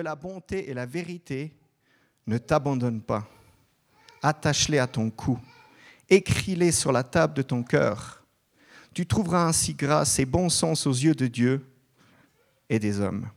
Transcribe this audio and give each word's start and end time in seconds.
la 0.00 0.14
bonté 0.14 0.70
et 0.70 0.74
la 0.74 0.86
vérité 0.86 1.52
ne 2.26 2.38
t'abandonnent 2.38 3.02
pas. 3.02 3.26
Attache-les 4.22 4.78
à 4.78 4.86
ton 4.86 5.10
cou. 5.10 5.38
Écris-les 6.08 6.72
sur 6.72 6.92
la 6.92 7.02
table 7.02 7.34
de 7.34 7.42
ton 7.42 7.62
cœur. 7.62 8.24
Tu 8.94 9.06
trouveras 9.06 9.46
ainsi 9.46 9.74
grâce 9.74 10.18
et 10.18 10.26
bon 10.26 10.48
sens 10.48 10.86
aux 10.86 10.92
yeux 10.92 11.14
de 11.14 11.26
Dieu 11.26 11.66
et 12.68 12.78
des 12.78 13.00
hommes. 13.00 13.28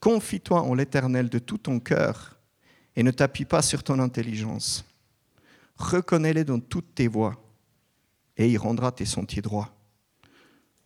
Confie-toi 0.00 0.62
en 0.62 0.74
l'Éternel 0.74 1.28
de 1.28 1.38
tout 1.38 1.58
ton 1.58 1.80
cœur 1.80 2.38
et 2.94 3.02
ne 3.02 3.10
t'appuie 3.10 3.44
pas 3.44 3.62
sur 3.62 3.82
ton 3.82 3.98
intelligence. 3.98 4.84
Reconnais-les 5.76 6.44
dans 6.44 6.60
toutes 6.60 6.94
tes 6.94 7.08
voies 7.08 7.34
et 8.36 8.48
il 8.48 8.58
rendra 8.58 8.92
tes 8.92 9.04
sentiers 9.04 9.42
droits. 9.42 9.74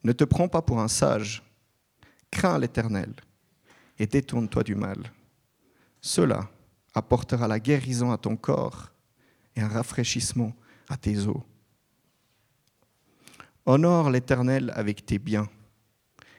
Ne 0.02 0.12
te 0.12 0.24
prends 0.24 0.48
pas 0.48 0.62
pour 0.62 0.80
un 0.80 0.88
sage, 0.88 1.42
crains 2.30 2.58
l'Éternel 2.58 3.14
et 4.00 4.06
détourne-toi 4.06 4.64
du 4.64 4.74
mal. 4.74 5.12
Cela 6.00 6.50
apportera 6.94 7.46
la 7.46 7.60
guérison 7.60 8.10
à 8.10 8.16
ton 8.16 8.34
corps 8.34 8.90
et 9.54 9.60
un 9.60 9.68
rafraîchissement 9.68 10.56
à 10.88 10.96
tes 10.96 11.18
os. 11.26 11.42
Honore 13.66 14.10
l'Éternel 14.10 14.72
avec 14.74 15.04
tes 15.04 15.18
biens 15.18 15.48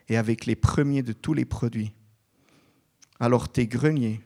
et 0.10 0.18
avec 0.18 0.48
les 0.48 0.56
premiers 0.56 1.04
de 1.04 1.14
tous 1.14 1.36
les 1.36 1.46
produits. 1.46 1.94
Alors 3.20 3.48
tes 3.48 3.68
greniers 3.68 4.22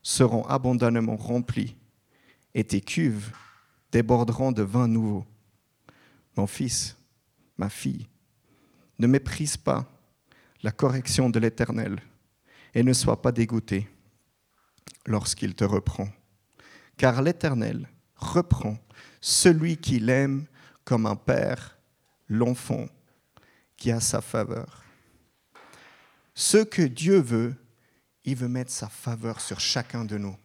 seront 0.00 0.46
abondamment 0.46 1.16
remplis 1.16 1.76
et 2.54 2.62
tes 2.62 2.80
cuves 2.80 3.32
déborderont 3.90 4.52
de 4.52 4.62
vin 4.62 4.86
nouveau. 4.86 5.26
Mon 6.36 6.46
fils, 6.46 6.96
ma 7.58 7.68
fille, 7.68 8.06
ne 9.00 9.08
méprise 9.08 9.56
pas 9.56 9.84
la 10.62 10.70
correction 10.70 11.28
de 11.28 11.40
l'Éternel 11.40 12.00
et 12.74 12.82
ne 12.82 12.92
sois 12.92 13.20
pas 13.20 13.32
dégoûté 13.32 13.88
lorsqu'il 15.06 15.54
te 15.54 15.64
reprend. 15.64 16.08
Car 16.96 17.22
l'Éternel 17.22 17.88
reprend 18.16 18.78
celui 19.20 19.76
qui 19.76 19.98
l'aime 19.98 20.46
comme 20.84 21.06
un 21.06 21.16
père 21.16 21.78
l'enfant 22.28 22.86
qui 23.76 23.90
a 23.90 24.00
sa 24.00 24.20
faveur. 24.20 24.84
Ce 26.34 26.58
que 26.58 26.82
Dieu 26.82 27.20
veut, 27.20 27.54
il 28.24 28.36
veut 28.36 28.48
mettre 28.48 28.70
sa 28.70 28.88
faveur 28.88 29.40
sur 29.40 29.60
chacun 29.60 30.04
de 30.04 30.16
nous. 30.16 30.36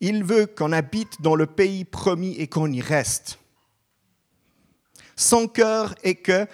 Il 0.00 0.24
veut 0.24 0.46
qu'on 0.46 0.72
habite 0.72 1.22
dans 1.22 1.36
le 1.36 1.46
pays 1.46 1.84
promis 1.84 2.34
et 2.36 2.48
qu'on 2.48 2.70
y 2.70 2.80
reste. 2.80 3.38
Son 5.16 5.46
cœur 5.46 5.94
est 6.02 6.16
que 6.16 6.46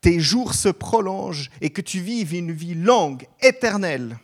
tes 0.00 0.20
jours 0.20 0.54
se 0.54 0.68
prolongent 0.68 1.50
et 1.60 1.70
que 1.70 1.80
tu 1.80 2.00
vives 2.00 2.34
une 2.34 2.52
vie 2.52 2.74
longue, 2.74 3.26
éternelle. 3.40 4.18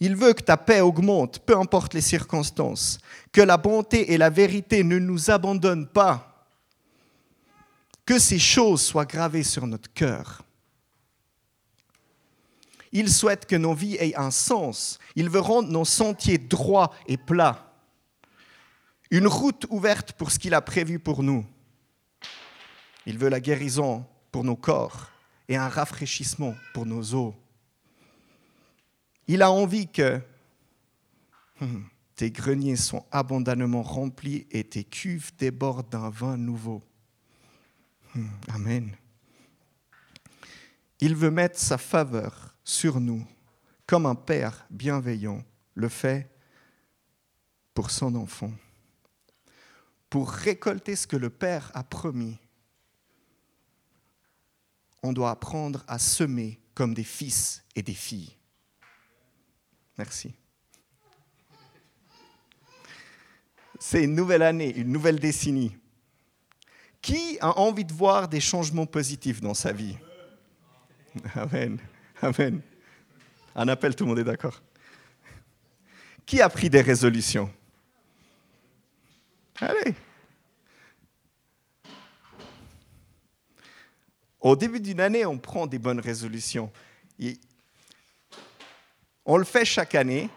Il 0.00 0.14
veut 0.14 0.32
que 0.32 0.42
ta 0.42 0.56
paix 0.56 0.80
augmente, 0.80 1.40
peu 1.40 1.56
importe 1.56 1.94
les 1.94 2.00
circonstances, 2.00 2.98
que 3.32 3.40
la 3.40 3.56
bonté 3.56 4.12
et 4.12 4.18
la 4.18 4.30
vérité 4.30 4.84
ne 4.84 4.98
nous 4.98 5.30
abandonnent 5.30 5.88
pas, 5.88 6.46
que 8.06 8.18
ces 8.18 8.38
choses 8.38 8.82
soient 8.82 9.04
gravées 9.04 9.42
sur 9.42 9.66
notre 9.66 9.92
cœur. 9.92 10.42
Il 12.92 13.10
souhaite 13.10 13.44
que 13.44 13.56
nos 13.56 13.74
vies 13.74 13.96
aient 13.96 14.16
un 14.16 14.30
sens. 14.30 14.98
Il 15.14 15.28
veut 15.28 15.40
rendre 15.40 15.68
nos 15.68 15.84
sentiers 15.84 16.38
droits 16.38 16.90
et 17.06 17.18
plats. 17.18 17.72
Une 19.10 19.26
route 19.26 19.66
ouverte 19.68 20.12
pour 20.12 20.30
ce 20.30 20.38
qu'il 20.38 20.54
a 20.54 20.62
prévu 20.62 20.98
pour 20.98 21.22
nous. 21.22 21.44
Il 23.08 23.16
veut 23.16 23.30
la 23.30 23.40
guérison 23.40 24.04
pour 24.30 24.44
nos 24.44 24.54
corps 24.54 25.08
et 25.48 25.56
un 25.56 25.70
rafraîchissement 25.70 26.54
pour 26.74 26.84
nos 26.84 27.14
os. 27.14 27.32
Il 29.26 29.40
a 29.40 29.50
envie 29.50 29.88
que 29.88 30.20
hmm, 31.58 31.84
tes 32.16 32.30
greniers 32.30 32.76
soient 32.76 33.06
abondamment 33.10 33.82
remplis 33.82 34.46
et 34.50 34.62
tes 34.62 34.84
cuves 34.84 35.32
débordent 35.38 35.88
d'un 35.88 36.10
vin 36.10 36.36
nouveau. 36.36 36.82
Hmm, 38.14 38.28
amen. 38.52 38.94
Il 41.00 41.16
veut 41.16 41.30
mettre 41.30 41.58
sa 41.58 41.78
faveur 41.78 42.54
sur 42.62 43.00
nous 43.00 43.26
comme 43.86 44.04
un 44.04 44.16
père 44.16 44.66
bienveillant 44.68 45.42
le 45.72 45.88
fait 45.88 46.30
pour 47.72 47.90
son 47.90 48.14
enfant. 48.16 48.52
Pour 50.10 50.30
récolter 50.30 50.94
ce 50.94 51.06
que 51.06 51.16
le 51.16 51.30
Père 51.30 51.70
a 51.72 51.82
promis, 51.82 52.38
on 55.02 55.12
doit 55.12 55.30
apprendre 55.30 55.84
à 55.86 55.98
semer 55.98 56.60
comme 56.74 56.94
des 56.94 57.04
fils 57.04 57.64
et 57.74 57.82
des 57.82 57.94
filles. 57.94 58.36
Merci. 59.96 60.34
C'est 63.80 64.04
une 64.04 64.14
nouvelle 64.14 64.42
année, 64.42 64.74
une 64.76 64.92
nouvelle 64.92 65.18
décennie. 65.18 65.76
Qui 67.00 67.38
a 67.40 67.58
envie 67.58 67.84
de 67.84 67.92
voir 67.92 68.28
des 68.28 68.40
changements 68.40 68.86
positifs 68.86 69.40
dans 69.40 69.54
sa 69.54 69.72
vie? 69.72 69.96
Amen. 71.34 71.78
Amen. 72.20 72.60
Un 73.54 73.68
appel, 73.68 73.94
tout 73.94 74.04
le 74.04 74.08
monde 74.10 74.18
est 74.18 74.24
d'accord. 74.24 74.60
Qui 76.26 76.40
a 76.40 76.48
pris 76.48 76.68
des 76.68 76.80
résolutions? 76.80 77.52
Allez. 79.60 79.94
Au 84.48 84.56
début 84.56 84.80
d'une 84.80 85.00
année, 85.00 85.26
on 85.26 85.36
prend 85.36 85.66
des 85.66 85.78
bonnes 85.78 86.00
résolutions. 86.00 86.72
On 89.26 89.36
le 89.36 89.44
fait 89.44 89.66
chaque 89.66 89.94
année. 89.94 90.30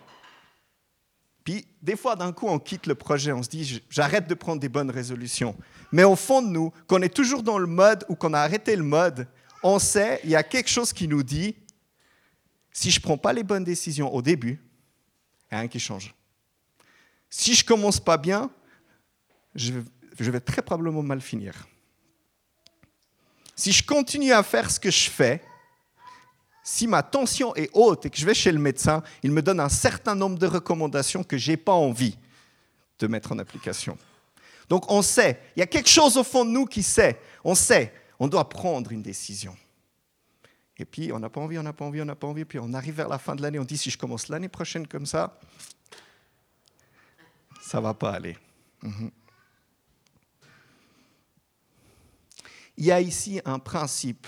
Puis, 1.46 1.66
des 1.82 1.96
fois, 1.96 2.18
d'un 2.18 2.34
coup, 2.34 2.46
on 2.50 2.60
quitte 2.60 2.88
le 2.88 2.96
projet. 2.96 3.32
On 3.32 3.42
se 3.42 3.48
dit, 3.48 3.82
j'arrête 3.90 4.28
de 4.28 4.34
prendre 4.34 4.60
des 4.60 4.68
bonnes 4.68 4.92
résolutions. 4.92 5.56
Mais 5.94 6.04
au 6.04 6.18
fond 6.18 6.42
de 6.42 6.50
nous, 6.50 6.74
qu'on 6.88 7.02
est 7.02 7.16
toujours 7.16 7.42
dans 7.42 7.58
le 7.58 7.68
mode 7.68 8.04
ou 8.10 8.16
qu'on 8.16 8.34
a 8.34 8.40
arrêté 8.42 8.76
le 8.76 8.84
mode, 8.84 9.30
on 9.64 9.80
sait, 9.80 10.20
il 10.26 10.30
y 10.30 10.36
a 10.36 10.44
quelque 10.44 10.70
chose 10.70 10.92
qui 10.92 11.08
nous 11.08 11.24
dit, 11.24 11.56
si 12.74 12.92
je 12.92 13.00
ne 13.00 13.04
prends 13.04 13.18
pas 13.18 13.32
les 13.32 13.44
bonnes 13.44 13.64
décisions 13.64 14.14
au 14.14 14.22
début, 14.22 14.62
rien 15.50 15.70
qui 15.70 15.80
change. 15.80 16.14
Si 17.30 17.54
je 17.54 17.64
ne 17.64 17.68
commence 17.68 18.02
pas 18.02 18.18
bien, 18.18 18.52
je 19.56 19.72
vais 20.20 20.42
très 20.42 20.62
probablement 20.62 21.02
mal 21.02 21.22
finir. 21.22 21.66
Si 23.62 23.72
je 23.72 23.86
continue 23.86 24.34
à 24.34 24.42
faire 24.42 24.72
ce 24.72 24.80
que 24.80 24.90
je 24.90 25.08
fais, 25.08 25.40
si 26.64 26.88
ma 26.88 27.04
tension 27.04 27.56
est 27.56 27.70
haute 27.74 28.08
et 28.08 28.10
que 28.10 28.18
je 28.18 28.26
vais 28.26 28.34
chez 28.34 28.52
le 28.52 28.58
médecin, 28.58 29.04
il 29.22 29.32
me 29.32 29.44
donne 29.44 29.60
un 29.60 29.70
certain 29.70 30.16
nombre 30.16 30.40
de 30.40 30.48
recommandations 30.48 31.24
que 31.24 31.38
je 31.38 31.52
n'ai 31.52 31.58
pas 31.58 31.74
envie 31.74 32.18
de 32.98 33.06
mettre 33.06 33.34
en 33.34 33.38
application. 33.38 34.00
Donc 34.68 34.90
on 34.90 35.04
sait, 35.04 35.40
il 35.56 35.60
y 35.60 35.62
a 35.62 35.68
quelque 35.68 35.90
chose 35.90 36.18
au 36.18 36.24
fond 36.24 36.44
de 36.44 36.50
nous 36.50 36.66
qui 36.66 36.82
sait, 36.82 37.22
on 37.44 37.54
sait, 37.54 37.94
on 38.18 38.28
doit 38.28 38.50
prendre 38.50 38.92
une 38.92 39.04
décision. 39.04 39.56
Et 40.78 40.86
puis 40.86 41.14
on 41.14 41.20
n'a 41.20 41.30
pas 41.30 41.42
envie, 41.42 41.60
on 41.60 41.64
n'a 41.64 41.74
pas 41.74 41.86
envie, 41.86 42.02
on 42.02 42.06
n'a 42.06 42.16
pas 42.16 42.26
envie, 42.26 42.46
puis 42.46 42.58
on 42.58 42.74
arrive 42.74 42.96
vers 42.96 43.10
la 43.10 43.20
fin 43.20 43.36
de 43.36 43.44
l'année, 43.44 43.60
on 43.60 43.64
dit 43.64 43.78
si 43.78 43.92
je 43.92 43.98
commence 44.00 44.28
l'année 44.28 44.50
prochaine 44.50 44.88
comme 44.88 45.06
ça, 45.06 45.40
ça 47.62 47.78
ne 47.78 47.84
va 47.84 47.94
pas 47.94 48.14
aller. 48.14 48.36
Mhm. 48.82 49.12
Il 52.78 52.86
y 52.86 52.92
a 52.92 53.02
ici 53.02 53.42
un 53.46 53.60
principe 53.60 54.28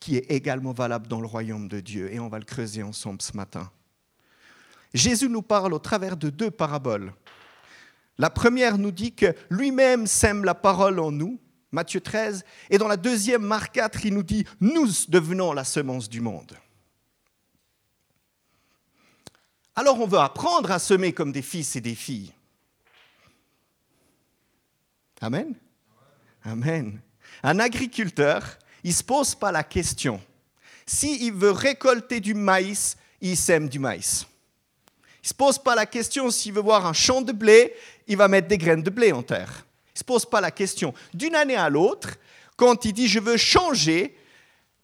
qui 0.00 0.16
est 0.16 0.30
également 0.30 0.72
valable 0.72 1.08
dans 1.08 1.20
le 1.20 1.26
royaume 1.26 1.68
de 1.68 1.80
Dieu, 1.80 2.12
et 2.12 2.20
on 2.20 2.28
va 2.28 2.38
le 2.38 2.44
creuser 2.44 2.82
ensemble 2.82 3.20
ce 3.22 3.36
matin. 3.36 3.70
Jésus 4.94 5.28
nous 5.28 5.42
parle 5.42 5.74
au 5.74 5.78
travers 5.78 6.16
de 6.16 6.30
deux 6.30 6.50
paraboles. 6.50 7.12
La 8.16 8.30
première 8.30 8.78
nous 8.78 8.90
dit 8.90 9.14
que 9.14 9.34
lui-même 9.50 10.06
sème 10.06 10.44
la 10.44 10.54
parole 10.54 10.98
en 10.98 11.12
nous, 11.12 11.38
Matthieu 11.70 12.00
13, 12.00 12.44
et 12.70 12.78
dans 12.78 12.88
la 12.88 12.96
deuxième, 12.96 13.42
Marc 13.42 13.74
4, 13.74 14.06
il 14.06 14.14
nous 14.14 14.22
dit, 14.22 14.44
nous 14.60 14.88
devenons 15.08 15.52
la 15.52 15.64
semence 15.64 16.08
du 16.08 16.20
monde. 16.20 16.56
Alors 19.76 20.00
on 20.00 20.06
veut 20.06 20.18
apprendre 20.18 20.72
à 20.72 20.78
semer 20.80 21.12
comme 21.12 21.30
des 21.30 21.42
fils 21.42 21.76
et 21.76 21.80
des 21.80 21.94
filles. 21.94 22.32
Amen. 25.20 25.54
Amen. 26.42 27.00
Un 27.42 27.58
agriculteur, 27.58 28.58
il 28.84 28.90
ne 28.90 28.94
se 28.94 29.02
pose 29.02 29.34
pas 29.34 29.52
la 29.52 29.62
question. 29.62 30.20
S'il 30.86 31.32
veut 31.32 31.50
récolter 31.50 32.20
du 32.20 32.34
maïs, 32.34 32.96
il 33.20 33.36
sème 33.36 33.68
du 33.68 33.78
maïs. 33.78 34.26
Il 35.22 35.26
ne 35.26 35.28
se 35.28 35.34
pose 35.34 35.58
pas 35.58 35.74
la 35.74 35.86
question 35.86 36.30
s'il 36.30 36.54
veut 36.54 36.62
voir 36.62 36.86
un 36.86 36.92
champ 36.92 37.20
de 37.20 37.32
blé, 37.32 37.74
il 38.06 38.16
va 38.16 38.28
mettre 38.28 38.48
des 38.48 38.58
graines 38.58 38.82
de 38.82 38.90
blé 38.90 39.12
en 39.12 39.22
terre. 39.22 39.66
Il 39.88 39.96
ne 39.96 39.98
se 39.98 40.04
pose 40.04 40.24
pas 40.24 40.40
la 40.40 40.50
question. 40.50 40.94
D'une 41.12 41.34
année 41.34 41.56
à 41.56 41.68
l'autre, 41.68 42.10
quand 42.56 42.84
il 42.84 42.92
dit 42.92 43.08
je 43.08 43.20
veux 43.20 43.36
changer 43.36 44.16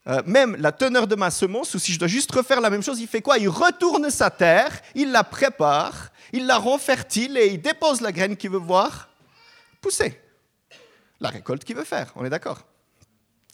euh, 0.07 0.23
même 0.27 0.55
la 0.57 0.71
teneur 0.71 1.07
de 1.07 1.15
ma 1.15 1.31
semence, 1.31 1.75
ou 1.75 1.79
si 1.79 1.93
je 1.93 1.99
dois 1.99 2.09
juste 2.09 2.31
refaire 2.33 2.61
la 2.61 2.69
même 2.69 2.83
chose, 2.83 3.01
il 3.01 3.09
fait 3.09 3.23
quoi? 3.23 3.39
Il 3.39 3.49
retourne 3.49 4.11
sa 4.11 4.29
terre, 4.29 4.79
il 4.95 5.11
la 5.11 5.25
prépare, 5.25 6.11
il 6.33 6.47
la 6.47 6.59
rend 6.59 6.77
fertile 6.77 7.39
et 7.39 7.47
il 7.47 7.63
dépose 7.63 8.03
la 8.03 8.13
graine 8.13 8.37
qu'il 8.37 8.51
veut 8.51 8.59
voir 8.59 9.09
pousser. 9.81 10.21
La 11.25 11.31
récolte 11.31 11.65
qu'il 11.65 11.75
veut 11.75 11.85
faire, 11.85 12.13
on 12.17 12.25
est 12.27 12.29
d'accord 12.29 12.67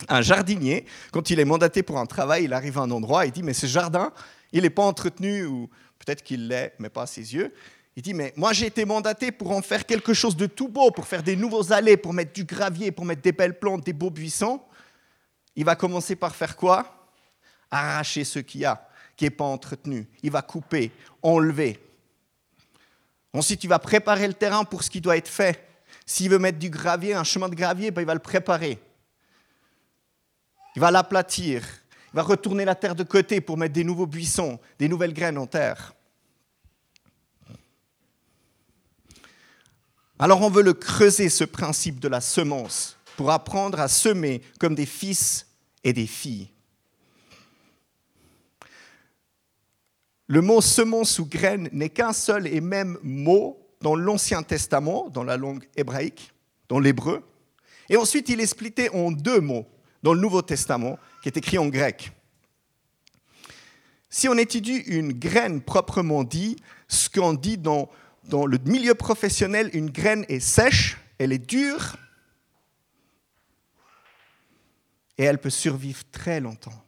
Un 0.08 0.22
jardinier, 0.22 0.86
quand 1.12 1.30
il 1.30 1.38
est 1.38 1.44
mandaté 1.44 1.84
pour 1.84 2.00
un 2.00 2.06
travail, 2.06 2.42
il 2.42 2.52
arrive 2.52 2.76
à 2.78 2.80
un 2.80 2.90
endroit, 2.90 3.26
il 3.26 3.30
dit, 3.30 3.44
mais 3.44 3.52
ce 3.52 3.66
jardin, 3.66 4.12
il 4.50 4.62
n'est 4.62 4.70
pas 4.70 4.82
entretenu, 4.82 5.46
ou 5.46 5.70
peut-être 6.00 6.24
qu'il 6.24 6.48
l'est, 6.48 6.74
mais 6.80 6.88
pas 6.88 7.02
à 7.02 7.06
ses 7.06 7.32
yeux. 7.32 7.54
Il 7.94 8.02
dit, 8.02 8.12
mais 8.12 8.32
moi 8.34 8.52
j'ai 8.52 8.66
été 8.66 8.84
mandaté 8.84 9.30
pour 9.30 9.52
en 9.52 9.62
faire 9.62 9.86
quelque 9.86 10.14
chose 10.14 10.34
de 10.34 10.46
tout 10.46 10.66
beau, 10.66 10.90
pour 10.90 11.06
faire 11.06 11.22
des 11.22 11.36
nouveaux 11.36 11.72
allées, 11.72 11.96
pour 11.96 12.12
mettre 12.12 12.32
du 12.32 12.42
gravier, 12.42 12.90
pour 12.90 13.04
mettre 13.04 13.22
des 13.22 13.30
belles 13.30 13.56
plantes, 13.56 13.84
des 13.84 13.92
beaux 13.92 14.10
buissons. 14.10 14.60
Il 15.54 15.64
va 15.64 15.76
commencer 15.76 16.16
par 16.16 16.34
faire 16.34 16.56
quoi? 16.56 17.08
Arracher 17.70 18.24
ce 18.24 18.40
qu'il 18.40 18.62
y 18.62 18.64
a, 18.64 18.84
qui 19.16 19.26
n'est 19.26 19.30
pas 19.30 19.44
entretenu. 19.44 20.08
Il 20.24 20.32
va 20.32 20.42
couper, 20.42 20.90
enlever. 21.22 21.78
Ensuite, 23.32 23.62
il 23.62 23.68
va 23.68 23.78
préparer 23.78 24.26
le 24.26 24.34
terrain 24.34 24.64
pour 24.64 24.82
ce 24.82 24.90
qui 24.90 25.00
doit 25.00 25.16
être 25.16 25.28
fait. 25.28 25.69
S'il 26.10 26.28
veut 26.28 26.40
mettre 26.40 26.58
du 26.58 26.70
gravier, 26.70 27.14
un 27.14 27.22
chemin 27.22 27.48
de 27.48 27.54
gravier, 27.54 27.92
ben, 27.92 28.02
il 28.02 28.04
va 28.04 28.14
le 28.14 28.18
préparer. 28.18 28.80
Il 30.74 30.80
va 30.80 30.90
l'aplatir. 30.90 31.62
Il 32.12 32.16
va 32.16 32.22
retourner 32.22 32.64
la 32.64 32.74
terre 32.74 32.96
de 32.96 33.04
côté 33.04 33.40
pour 33.40 33.56
mettre 33.56 33.74
des 33.74 33.84
nouveaux 33.84 34.08
buissons, 34.08 34.58
des 34.80 34.88
nouvelles 34.88 35.14
graines 35.14 35.38
en 35.38 35.46
terre. 35.46 35.94
Alors 40.18 40.42
on 40.42 40.50
veut 40.50 40.64
le 40.64 40.74
creuser, 40.74 41.28
ce 41.28 41.44
principe 41.44 42.00
de 42.00 42.08
la 42.08 42.20
semence, 42.20 42.96
pour 43.16 43.30
apprendre 43.30 43.78
à 43.78 43.86
semer 43.86 44.42
comme 44.58 44.74
des 44.74 44.86
fils 44.86 45.46
et 45.84 45.92
des 45.92 46.08
filles. 46.08 46.48
Le 50.26 50.40
mot 50.40 50.60
semence 50.60 51.20
ou 51.20 51.26
graine 51.26 51.68
n'est 51.70 51.88
qu'un 51.88 52.12
seul 52.12 52.48
et 52.48 52.60
même 52.60 52.98
mot 53.04 53.60
dans 53.80 53.96
l'Ancien 53.96 54.42
Testament, 54.42 55.08
dans 55.08 55.24
la 55.24 55.36
langue 55.36 55.66
hébraïque, 55.76 56.32
dans 56.68 56.78
l'hébreu. 56.78 57.22
Et 57.88 57.96
ensuite, 57.96 58.28
il 58.28 58.40
est 58.40 58.46
splitté 58.46 58.90
en 58.90 59.10
deux 59.10 59.40
mots 59.40 59.66
dans 60.02 60.14
le 60.14 60.20
Nouveau 60.20 60.42
Testament, 60.42 60.98
qui 61.22 61.28
est 61.28 61.36
écrit 61.36 61.58
en 61.58 61.68
grec. 61.68 62.12
Si 64.08 64.28
on 64.28 64.36
étudie 64.36 64.76
une 64.76 65.12
graine 65.12 65.60
proprement 65.60 66.24
dit, 66.24 66.56
ce 66.88 67.08
qu'on 67.08 67.32
dit 67.32 67.58
dans, 67.58 67.88
dans 68.24 68.46
le 68.46 68.58
milieu 68.64 68.94
professionnel, 68.94 69.70
une 69.72 69.90
graine 69.90 70.24
est 70.28 70.40
sèche, 70.40 70.98
elle 71.18 71.32
est 71.32 71.38
dure, 71.38 71.96
et 75.16 75.24
elle 75.24 75.38
peut 75.38 75.50
survivre 75.50 76.02
très 76.10 76.40
longtemps. 76.40 76.84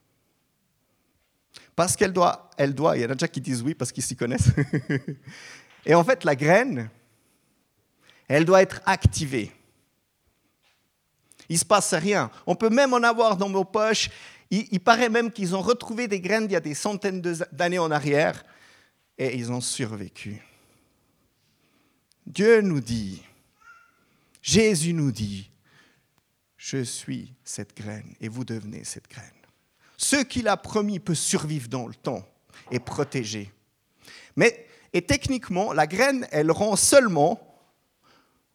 Parce 1.76 1.96
qu'elle 1.96 2.12
doit, 2.12 2.50
elle 2.56 2.74
doit, 2.74 2.96
il 2.96 3.02
y 3.02 3.06
en 3.06 3.10
a 3.10 3.14
déjà 3.14 3.28
qui 3.28 3.40
disent 3.40 3.62
oui 3.62 3.74
parce 3.74 3.92
qu'ils 3.92 4.02
s'y 4.02 4.16
connaissent. 4.16 4.50
et 5.84 5.94
en 5.94 6.04
fait, 6.04 6.24
la 6.24 6.36
graine, 6.36 6.90
elle 8.28 8.44
doit 8.44 8.62
être 8.62 8.80
activée. 8.86 9.52
Il 11.48 11.54
ne 11.54 11.58
se 11.58 11.64
passe 11.64 11.92
rien. 11.94 12.30
On 12.46 12.54
peut 12.54 12.70
même 12.70 12.94
en 12.94 13.02
avoir 13.02 13.36
dans 13.36 13.50
nos 13.50 13.64
poches. 13.64 14.10
Il, 14.50 14.80
paraît 14.80 15.08
même 15.08 15.32
qu'ils 15.32 15.56
ont 15.56 15.62
retrouvé 15.62 16.08
des 16.08 16.20
graines 16.20 16.44
il 16.44 16.52
y 16.52 16.56
a 16.56 16.60
des 16.60 16.74
centaines 16.74 17.22
d'années 17.52 17.78
en 17.78 17.90
arrière 17.90 18.44
et 19.16 19.34
ils 19.34 19.50
ont 19.50 19.62
survécu. 19.62 20.42
Dieu 22.26 22.60
nous 22.60 22.80
dit, 22.80 23.22
Jésus 24.42 24.92
nous 24.92 25.10
dit, 25.10 25.50
je 26.56 26.82
suis 26.82 27.32
cette 27.44 27.76
graine 27.76 28.14
et 28.20 28.28
vous 28.28 28.44
devenez 28.44 28.84
cette 28.84 29.08
graine. 29.08 29.30
Ce 29.96 30.16
qu'il 30.16 30.48
a 30.48 30.56
promis 30.56 31.00
peut 31.00 31.14
survivre 31.14 31.68
dans 31.68 31.86
le 31.86 31.94
temps 31.94 32.26
et 32.70 32.78
protéger. 32.78 33.50
Mais, 34.36 34.66
et 34.92 35.02
techniquement, 35.02 35.72
la 35.72 35.86
graine, 35.86 36.26
elle 36.30 36.50
rend 36.50 36.76
seulement 36.76 37.40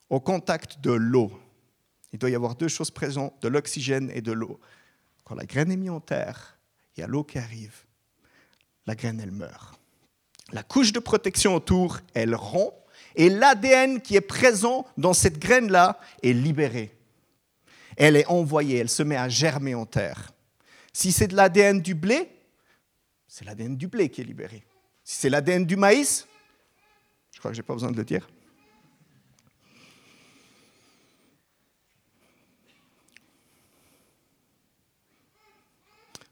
au 0.09 0.19
contact 0.19 0.79
de 0.81 0.91
l'eau. 0.91 1.31
Il 2.13 2.19
doit 2.19 2.29
y 2.29 2.35
avoir 2.35 2.55
deux 2.55 2.67
choses 2.67 2.91
présentes, 2.91 3.33
de 3.41 3.47
l'oxygène 3.47 4.11
et 4.13 4.21
de 4.21 4.31
l'eau. 4.31 4.59
Quand 5.23 5.35
la 5.35 5.45
graine 5.45 5.71
est 5.71 5.77
mise 5.77 5.89
en 5.89 5.99
terre, 5.99 6.57
il 6.95 7.01
y 7.01 7.03
a 7.03 7.07
l'eau 7.07 7.23
qui 7.23 7.37
arrive. 7.37 7.83
La 8.85 8.95
graine, 8.95 9.19
elle 9.19 9.31
meurt. 9.31 9.79
La 10.51 10.63
couche 10.63 10.93
de 10.93 10.99
protection 10.99 11.55
autour, 11.55 11.99
elle 12.13 12.35
rompt 12.35 12.73
et 13.15 13.29
l'ADN 13.29 13.99
qui 13.99 14.15
est 14.15 14.21
présent 14.21 14.85
dans 14.97 15.13
cette 15.13 15.39
graine-là 15.39 15.99
est 16.23 16.33
libéré. 16.33 16.95
Elle 17.97 18.15
est 18.15 18.27
envoyée, 18.27 18.77
elle 18.77 18.89
se 18.89 19.03
met 19.03 19.17
à 19.17 19.27
germer 19.27 19.75
en 19.75 19.85
terre. 19.85 20.31
Si 20.93 21.11
c'est 21.11 21.27
de 21.27 21.35
l'ADN 21.35 21.81
du 21.81 21.95
blé, 21.95 22.29
c'est 23.27 23.43
l'ADN 23.43 23.75
du 23.75 23.87
blé 23.87 24.09
qui 24.09 24.21
est 24.21 24.23
libéré. 24.23 24.63
Si 25.07 25.15
c'est 25.21 25.29
l'ADN 25.29 25.65
du 25.65 25.77
maïs, 25.77 26.27
je 27.31 27.39
crois 27.39 27.51
que 27.51 27.55
je 27.55 27.61
n'ai 27.61 27.65
pas 27.65 27.71
besoin 27.71 27.91
de 27.91 27.95
le 27.95 28.03
dire, 28.03 28.27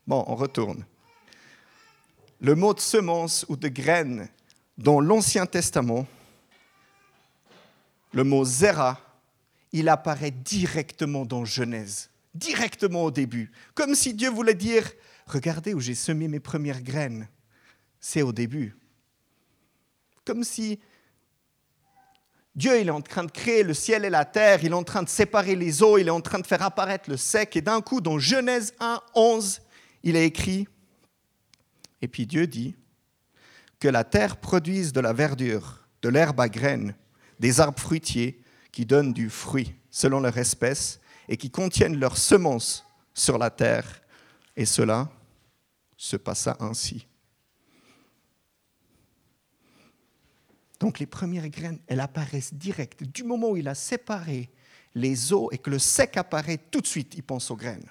Bon, 0.05 0.25
on 0.27 0.35
retourne. 0.35 0.85
Le 2.41 2.53
mot 2.53 2.73
de 2.73 2.81
semence 2.81 3.45
ou 3.47 3.55
de 3.55 3.69
graine 3.69 4.27
dans 4.77 4.99
l'Ancien 4.99 5.45
Testament, 5.45 6.05
le 8.11 8.25
mot 8.25 8.43
zera, 8.43 8.99
il 9.71 9.87
apparaît 9.87 10.31
directement 10.31 11.25
dans 11.25 11.45
Genèse, 11.45 12.09
directement 12.33 13.05
au 13.05 13.11
début, 13.11 13.53
comme 13.73 13.95
si 13.95 14.13
Dieu 14.13 14.29
voulait 14.29 14.53
dire, 14.53 14.91
regardez 15.27 15.73
où 15.73 15.79
j'ai 15.79 15.95
semé 15.95 16.27
mes 16.27 16.41
premières 16.41 16.81
graines, 16.81 17.29
c'est 18.05 18.21
au 18.21 18.31
début. 18.31 18.75
Comme 20.25 20.43
si 20.43 20.79
Dieu 22.53 22.79
il 22.79 22.87
est 22.87 22.91
en 22.91 23.01
train 23.01 23.23
de 23.23 23.31
créer 23.31 23.63
le 23.63 23.73
ciel 23.73 24.05
et 24.05 24.11
la 24.11 24.25
terre, 24.25 24.63
il 24.63 24.69
est 24.69 24.75
en 24.75 24.83
train 24.83 25.01
de 25.01 25.09
séparer 25.09 25.55
les 25.55 25.81
eaux, 25.81 25.97
il 25.97 26.07
est 26.07 26.11
en 26.11 26.21
train 26.21 26.37
de 26.37 26.45
faire 26.45 26.61
apparaître 26.61 27.09
le 27.09 27.17
sec, 27.17 27.55
et 27.55 27.61
d'un 27.61 27.81
coup, 27.81 28.01
dans 28.01 28.19
Genèse 28.19 28.75
1, 28.79 29.01
11, 29.15 29.59
il 30.03 30.15
est 30.15 30.25
écrit, 30.27 30.67
et 31.99 32.07
puis 32.07 32.27
Dieu 32.27 32.45
dit, 32.45 32.75
que 33.79 33.87
la 33.87 34.03
terre 34.03 34.37
produise 34.37 34.93
de 34.93 34.99
la 34.99 35.11
verdure, 35.11 35.87
de 36.03 36.09
l'herbe 36.09 36.39
à 36.39 36.47
graines, 36.47 36.95
des 37.39 37.59
arbres 37.59 37.79
fruitiers 37.79 38.39
qui 38.71 38.85
donnent 38.85 39.13
du 39.13 39.31
fruit 39.31 39.73
selon 39.89 40.19
leur 40.19 40.37
espèce 40.37 40.99
et 41.27 41.37
qui 41.37 41.49
contiennent 41.49 41.99
leurs 41.99 42.17
semences 42.17 42.85
sur 43.15 43.39
la 43.39 43.49
terre. 43.49 44.01
Et 44.55 44.65
cela 44.65 45.09
se 45.97 46.17
passa 46.17 46.55
ainsi. 46.59 47.07
Donc 50.85 50.99
les 50.99 51.07
premières 51.07 51.49
graines, 51.49 51.79
elles 51.87 51.99
apparaissent 51.99 52.53
directes. 52.53 53.01
Du 53.01 53.23
moment 53.23 53.49
où 53.49 53.57
il 53.57 53.67
a 53.67 53.73
séparé 53.73 54.51
les 54.93 55.33
eaux 55.33 55.49
et 55.51 55.57
que 55.57 55.71
le 55.71 55.79
sec 55.79 56.15
apparaît, 56.15 56.59
tout 56.59 56.79
de 56.79 56.85
suite, 56.85 57.15
il 57.15 57.23
pense 57.23 57.49
aux 57.49 57.55
graines. 57.55 57.89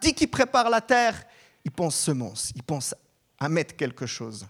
Dès 0.00 0.12
qu'il 0.12 0.30
prépare 0.30 0.70
la 0.70 0.80
terre, 0.80 1.26
il 1.64 1.72
pense 1.72 1.96
semence, 1.98 2.52
il 2.54 2.62
pense 2.62 2.94
à 3.40 3.48
mettre 3.48 3.74
quelque 3.74 4.06
chose. 4.06 4.46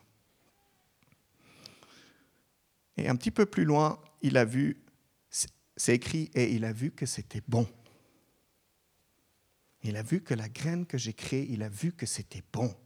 Et 2.99 3.09
un 3.09 3.17
petit 3.17 3.31
peu 3.31 3.47
plus 3.47 3.65
loin, 3.65 3.99
il 4.21 4.37
a 4.37 4.45
vu, 4.45 4.85
c'est 5.31 5.95
écrit, 5.95 6.31
et 6.35 6.53
il 6.53 6.63
a 6.63 6.75
vu 6.75 6.91
que 6.91 7.07
c'était 7.07 7.43
bon. 7.49 7.67
Il 9.83 9.97
a 9.97 10.03
vu 10.03 10.21
que 10.21 10.35
la 10.35 10.51
graine 10.51 10.85
que 10.85 10.99
j'ai 10.99 11.15
créée, 11.15 11.47
il 11.49 11.63
a 11.63 11.71
vu 11.71 11.93
que 11.93 12.05
c'était 12.05 12.43
bon. 12.53 12.77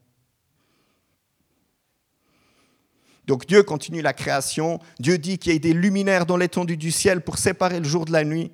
Donc 3.27 3.45
Dieu 3.45 3.61
continue 3.61 4.01
la 4.01 4.13
création. 4.13 4.79
Dieu 4.99 5.17
dit 5.17 5.37
qu'il 5.37 5.51
y 5.51 5.55
ait 5.55 5.59
des 5.59 5.73
luminaires 5.73 6.25
dans 6.25 6.37
l'étendue 6.37 6.77
du 6.77 6.91
ciel 6.91 7.21
pour 7.21 7.37
séparer 7.37 7.79
le 7.79 7.85
jour 7.85 8.05
de 8.05 8.13
la 8.13 8.23
nuit. 8.23 8.51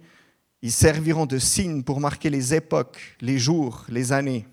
Ils 0.64 0.72
serviront 0.72 1.28
de 1.28 1.38
signes 1.38 1.84
pour 1.84 2.00
marquer 2.00 2.32
les 2.32 2.56
époques, 2.56 3.16
les 3.22 3.38
jours, 3.38 3.86
les 3.88 4.12
années. 4.12 4.48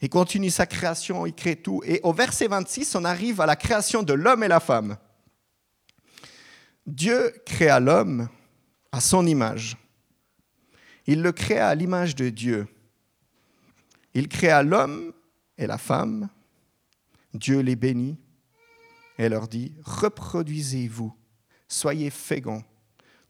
Il 0.00 0.08
continue 0.08 0.50
sa 0.50 0.66
création, 0.66 1.26
il 1.26 1.34
crée 1.34 1.56
tout. 1.56 1.82
Et 1.84 2.00
au 2.04 2.12
verset 2.12 2.46
26, 2.46 2.94
on 2.94 3.04
arrive 3.04 3.40
à 3.40 3.46
la 3.46 3.56
création 3.56 4.04
de 4.04 4.12
l'homme 4.12 4.44
et 4.44 4.48
la 4.48 4.60
femme. 4.60 4.96
Dieu 6.86 7.32
créa 7.44 7.80
l'homme 7.80 8.28
à 8.92 9.00
son 9.00 9.26
image. 9.26 9.76
Il 11.06 11.22
le 11.22 11.32
créa 11.32 11.68
à 11.68 11.74
l'image 11.74 12.14
de 12.14 12.28
Dieu. 12.28 12.68
Il 14.14 14.28
créa 14.28 14.62
l'homme 14.62 15.12
et 15.58 15.66
la 15.66 15.78
femme. 15.78 16.28
Dieu 17.34 17.60
les 17.60 17.76
bénit 17.76 18.18
et 19.18 19.28
leur 19.28 19.48
dit, 19.48 19.74
reproduisez-vous, 19.84 21.14
soyez 21.68 22.10
féconds, 22.10 22.64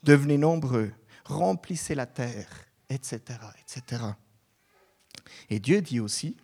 devenez 0.02 0.38
nombreux, 0.38 0.92
remplissez 1.24 1.94
la 1.94 2.06
terre, 2.06 2.48
etc., 2.88 3.20
etc. 3.60 4.02
Et 5.50 5.58
Dieu 5.58 5.80
dit 5.80 6.00
aussi, 6.00 6.36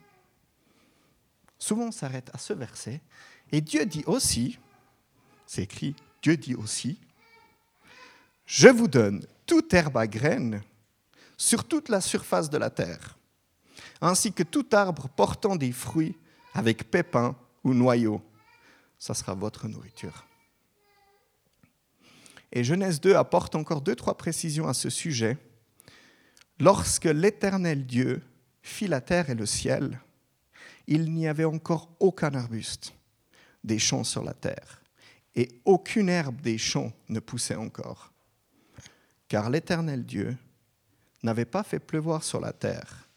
souvent 1.58 1.86
on 1.86 1.92
s'arrête 1.92 2.30
à 2.32 2.38
ce 2.38 2.52
verset, 2.52 3.00
et 3.52 3.60
Dieu 3.60 3.86
dit 3.86 4.04
aussi, 4.06 4.58
c'est 5.46 5.62
écrit, 5.62 5.96
Dieu 6.22 6.36
dit 6.36 6.54
aussi, 6.54 7.00
je 8.46 8.68
vous 8.68 8.88
donne 8.88 9.26
toute 9.46 9.72
herbe 9.74 9.96
à 9.96 10.06
graines 10.06 10.62
sur 11.36 11.64
toute 11.64 11.88
la 11.88 12.00
surface 12.00 12.50
de 12.50 12.58
la 12.58 12.70
terre, 12.70 13.16
ainsi 14.00 14.32
que 14.32 14.42
tout 14.42 14.66
arbre 14.72 15.08
portant 15.08 15.56
des 15.56 15.72
fruits 15.72 16.16
avec 16.54 16.90
pépins 16.90 17.36
ou 17.64 17.74
noyaux. 17.74 18.22
Ça 18.98 19.14
sera 19.14 19.34
votre 19.34 19.68
nourriture. 19.68 20.26
Et 22.52 22.64
Genèse 22.64 23.00
2 23.00 23.14
apporte 23.14 23.54
encore 23.54 23.80
deux, 23.80 23.94
trois 23.94 24.16
précisions 24.16 24.68
à 24.68 24.74
ce 24.74 24.90
sujet. 24.90 25.36
Lorsque 26.58 27.04
l'Éternel 27.04 27.86
Dieu 27.86 28.22
fit 28.62 28.86
la 28.86 29.00
terre 29.00 29.30
et 29.30 29.34
le 29.34 29.46
ciel, 29.46 30.00
il 30.86 31.12
n'y 31.12 31.28
avait 31.28 31.44
encore 31.44 31.90
aucun 32.00 32.34
arbuste 32.34 32.94
des 33.62 33.78
champs 33.78 34.04
sur 34.04 34.24
la 34.24 34.34
terre, 34.34 34.82
et 35.34 35.48
aucune 35.64 36.08
herbe 36.08 36.40
des 36.40 36.58
champs 36.58 36.92
ne 37.08 37.20
poussait 37.20 37.56
encore, 37.56 38.12
car 39.28 39.50
l'Éternel 39.50 40.04
Dieu 40.04 40.36
n'avait 41.22 41.44
pas 41.44 41.62
fait 41.62 41.78
pleuvoir 41.78 42.24
sur 42.24 42.40
la 42.40 42.52
terre, 42.52 43.08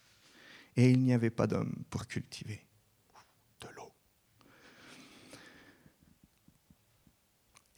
et 0.76 0.90
il 0.90 1.00
n'y 1.00 1.14
avait 1.14 1.30
pas 1.30 1.48
d'homme 1.48 1.84
pour 1.90 2.08
cultiver 2.08 2.66
de 3.62 3.68
l'eau. 3.76 3.92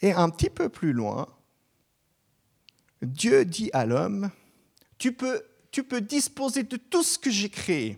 Et 0.04 0.12
un 0.12 0.30
petit 0.30 0.50
peu 0.50 0.68
plus 0.68 0.92
loin, 0.92 1.34
Dieu 3.02 3.46
dit 3.46 3.70
à 3.72 3.86
l'homme, 3.86 4.30
tu 4.98 5.14
peux, 5.14 5.42
disposer 6.02 6.64
de 6.64 6.76
tout 6.76 7.04
ce 7.04 7.18
que 7.18 7.32
j'ai 7.32 7.50
créé. 7.50 7.98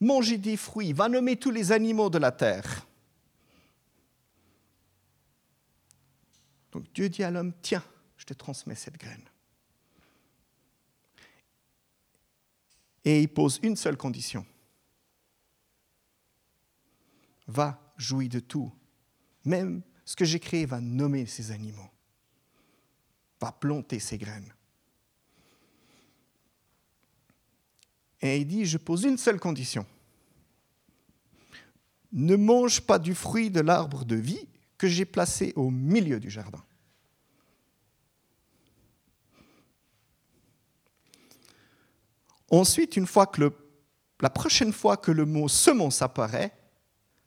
Manger 0.00 0.38
des 0.38 0.56
fruits, 0.56 0.92
va 0.92 1.08
nommer 1.08 1.36
tous 1.36 1.52
les 1.52 1.70
animaux 1.70 2.10
de 2.10 2.18
la 2.18 2.32
terre. 2.32 2.84
Donc 6.72 6.92
Dieu 6.92 7.08
dit 7.08 7.22
à 7.22 7.30
l'homme, 7.30 7.52
tiens, 7.62 7.84
je 8.16 8.24
te 8.24 8.34
transmets 8.34 8.74
cette 8.74 8.98
graine. 8.98 9.24
Et 13.04 13.22
il 13.22 13.28
pose 13.28 13.60
une 13.62 13.76
seule 13.76 13.96
condition. 13.96 14.44
Va, 17.46 17.94
jouir 17.96 18.28
de 18.28 18.40
tout. 18.40 18.72
Même 19.44 19.82
ce 20.04 20.16
que 20.16 20.24
j'ai 20.24 20.40
créé 20.40 20.66
va 20.66 20.80
nommer 20.80 21.26
ces 21.26 21.50
animaux. 21.50 21.90
Va 23.40 23.52
planter 23.52 23.98
ces 23.98 24.18
graines. 24.18 24.52
Et 28.20 28.38
il 28.38 28.46
dit, 28.46 28.66
je 28.66 28.76
pose 28.76 29.04
une 29.04 29.16
seule 29.16 29.40
condition. 29.40 29.86
Ne 32.12 32.36
mange 32.36 32.80
pas 32.80 32.98
du 32.98 33.14
fruit 33.14 33.50
de 33.50 33.60
l'arbre 33.60 34.04
de 34.04 34.16
vie 34.16 34.48
que 34.76 34.88
j'ai 34.88 35.04
placé 35.04 35.52
au 35.56 35.70
milieu 35.70 36.20
du 36.20 36.28
jardin. 36.28 36.62
Ensuite, 42.50 42.96
une 42.96 43.06
fois 43.06 43.26
que 43.26 43.52
la 44.20 44.30
prochaine 44.30 44.72
fois 44.72 44.96
que 44.96 45.12
le 45.12 45.24
mot 45.24 45.48
semence 45.48 46.02
apparaît, 46.02 46.52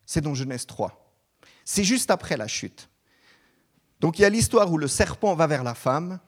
c'est 0.05 0.21
dans 0.21 0.35
Genèse 0.35 0.65
3. 0.65 1.02
C'est 1.65 1.83
juste 1.83 2.11
après 2.11 2.37
la 2.37 2.47
chute. 2.47 2.89
Donc 3.99 4.19
il 4.19 4.23
y 4.23 4.25
a 4.25 4.29
l'histoire 4.29 4.71
où 4.71 4.77
le 4.77 4.87
serpent 4.87 5.33
va 5.35 5.47
vers 5.47 5.63
la 5.63 5.73
femme. 5.73 6.19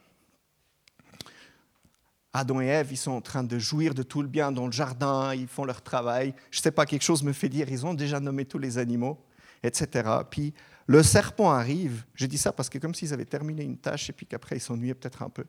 Adam 2.34 2.62
et 2.62 2.68
Ève, 2.68 2.90
ils 2.92 2.98
sont 2.98 3.12
en 3.12 3.22
train 3.22 3.44
de 3.44 3.58
jouir 3.58 3.94
de 3.94 4.04
tout 4.04 4.22
le 4.22 4.28
bien 4.28 4.52
dans 4.52 4.66
le 4.66 4.72
jardin, 4.72 5.34
ils 5.34 5.48
font 5.48 5.64
leur 5.64 5.82
travail. 5.82 6.34
Je 6.52 6.60
ne 6.60 6.64
sais 6.64 6.72
pas, 6.72 6.86
quelque 6.86 7.04
chose 7.04 7.24
me 7.24 7.32
fait 7.32 7.50
dire, 7.50 7.70
ils 7.70 7.86
ont 7.86 7.94
déjà 7.94 8.20
nommé 8.20 8.44
tous 8.46 8.58
les 8.58 8.78
animaux, 8.78 9.18
etc. 9.64 10.10
Puis 10.30 10.54
le 10.88 11.02
serpent 11.02 11.52
arrive. 11.52 12.04
Je 12.14 12.26
dis 12.26 12.38
ça 12.38 12.52
parce 12.52 12.70
que 12.70 12.78
comme 12.78 12.94
s'ils 12.94 13.14
avaient 13.14 13.26
terminé 13.26 13.64
une 13.64 13.78
tâche 13.78 14.10
et 14.10 14.14
puis 14.14 14.26
qu'après 14.26 14.58
ils 14.58 14.62
s'ennuyaient 14.62 14.96
peut-être 14.96 15.22
un 15.22 15.30
peu. 15.30 15.46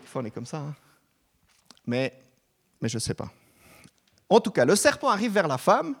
Des 0.00 0.06
fois 0.06 0.22
on 0.22 0.24
est 0.24 0.30
comme 0.30 0.46
ça. 0.46 0.58
Hein 0.58 0.74
mais, 1.86 2.12
mais 2.80 2.88
je 2.88 2.96
ne 2.96 3.00
sais 3.00 3.14
pas. 3.14 3.32
En 4.28 4.40
tout 4.40 4.50
cas, 4.50 4.64
le 4.64 4.74
serpent 4.74 5.08
arrive 5.08 5.32
vers 5.32 5.46
la 5.46 5.58
femme 5.58 5.94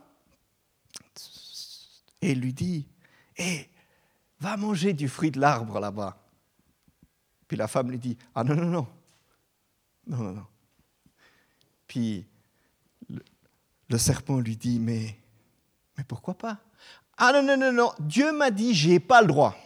et 2.26 2.34
lui 2.34 2.52
dit 2.52 2.86
Hé, 3.36 3.70
va 4.40 4.56
manger 4.56 4.92
du 4.92 5.08
fruit 5.08 5.30
de 5.30 5.40
l'arbre 5.40 5.78
là-bas. 5.78 6.18
Puis 7.46 7.56
la 7.56 7.68
femme 7.68 7.90
lui 7.90 7.98
dit 7.98 8.18
Ah 8.34 8.42
non, 8.42 8.54
non, 8.54 8.66
non. 8.66 8.88
Non, 10.08 10.18
non, 10.18 10.32
non. 10.32 10.46
Puis 11.86 12.26
le, 13.88 13.98
serpent 13.98 14.40
lui 14.40 14.56
dit 14.56 14.80
Mais, 14.80 15.16
mais 15.96 16.04
pourquoi 16.04 16.34
pas 16.34 16.58
Ah 17.16 17.32
non, 17.32 17.42
non, 17.42 17.56
non, 17.56 17.72
non. 17.72 17.92
Dieu 18.00 18.32
m'a 18.32 18.50
dit 18.50 18.74
J'ai 18.74 18.98
pas 18.98 19.20
le 19.20 19.28
droit. 19.28 19.56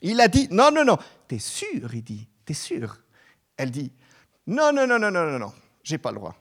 Il 0.00 0.20
a 0.20 0.28
dit 0.28 0.48
Non, 0.50 0.70
non, 0.72 0.84
non. 0.84 0.98
T'es 1.28 1.38
sûr? 1.38 1.94
Il 1.94 2.02
dit 2.02 2.26
T'es 2.44 2.54
sûr? 2.54 2.98
Elle 3.56 3.70
dit 3.70 3.92
non, 4.46 4.72
non, 4.72 4.86
non, 4.86 4.98
non, 4.98 5.10
non, 5.10 5.26
non, 5.30 5.38
non, 5.38 5.52
j'ai 5.82 5.98
pas 5.98 6.10
le 6.10 6.16
droit. 6.16 6.34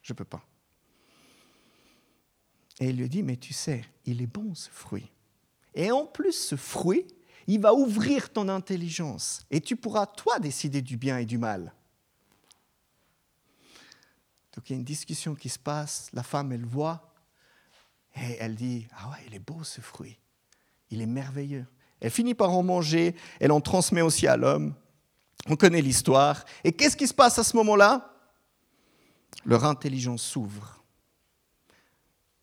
Je 0.00 0.14
peux 0.14 0.24
pas. 0.24 0.42
Et 2.82 2.86
il 2.86 2.96
lui 2.96 3.08
dit, 3.08 3.22
mais 3.22 3.36
tu 3.36 3.52
sais, 3.52 3.84
il 4.06 4.20
est 4.22 4.26
bon 4.26 4.56
ce 4.56 4.68
fruit. 4.68 5.08
Et 5.72 5.92
en 5.92 6.04
plus, 6.04 6.32
ce 6.32 6.56
fruit, 6.56 7.06
il 7.46 7.60
va 7.60 7.74
ouvrir 7.74 8.32
ton 8.32 8.48
intelligence. 8.48 9.46
Et 9.52 9.60
tu 9.60 9.76
pourras, 9.76 10.06
toi, 10.06 10.40
décider 10.40 10.82
du 10.82 10.96
bien 10.96 11.18
et 11.18 11.24
du 11.24 11.38
mal. 11.38 11.72
Donc 14.52 14.68
il 14.68 14.72
y 14.72 14.74
a 14.74 14.78
une 14.78 14.84
discussion 14.84 15.36
qui 15.36 15.48
se 15.48 15.60
passe, 15.60 16.10
la 16.12 16.24
femme, 16.24 16.50
elle 16.50 16.64
voit, 16.64 17.14
et 18.16 18.38
elle 18.40 18.56
dit, 18.56 18.88
ah 18.96 19.10
ouais, 19.10 19.18
il 19.28 19.34
est 19.36 19.38
beau 19.38 19.62
ce 19.62 19.80
fruit, 19.80 20.18
il 20.90 21.00
est 21.00 21.06
merveilleux. 21.06 21.66
Elle 22.00 22.10
finit 22.10 22.34
par 22.34 22.50
en 22.50 22.64
manger, 22.64 23.14
elle 23.38 23.52
en 23.52 23.60
transmet 23.60 24.02
aussi 24.02 24.26
à 24.26 24.36
l'homme, 24.36 24.74
on 25.46 25.54
connaît 25.54 25.82
l'histoire. 25.82 26.44
Et 26.64 26.72
qu'est-ce 26.72 26.96
qui 26.96 27.06
se 27.06 27.14
passe 27.14 27.38
à 27.38 27.44
ce 27.44 27.56
moment-là? 27.58 28.12
Leur 29.44 29.64
intelligence 29.66 30.24
s'ouvre. 30.24 30.81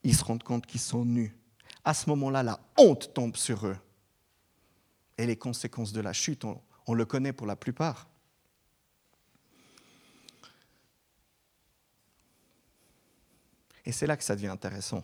Ils 0.04 0.16
se 0.16 0.24
rendent 0.24 0.44
compte 0.44 0.66
qu'ils 0.66 0.80
sont 0.80 1.06
nus. 1.06 1.36
À 1.84 1.94
ce 1.94 2.10
moment-là, 2.10 2.44
la 2.44 2.60
honte 2.78 3.14
tombe 3.14 3.36
sur 3.36 3.66
eux. 3.66 3.78
Et 5.18 5.26
les 5.26 5.36
conséquences 5.36 5.92
de 5.92 6.02
la 6.02 6.14
chute, 6.14 6.46
on, 6.46 6.94
le 6.94 7.06
connaît 7.06 7.34
pour 7.34 7.46
la 7.46 7.56
plupart. 7.56 8.08
Et 13.86 13.92
c'est 13.92 14.08
là 14.08 14.16
que 14.16 14.24
ça 14.24 14.36
devient 14.36 14.48
intéressant. 14.48 15.04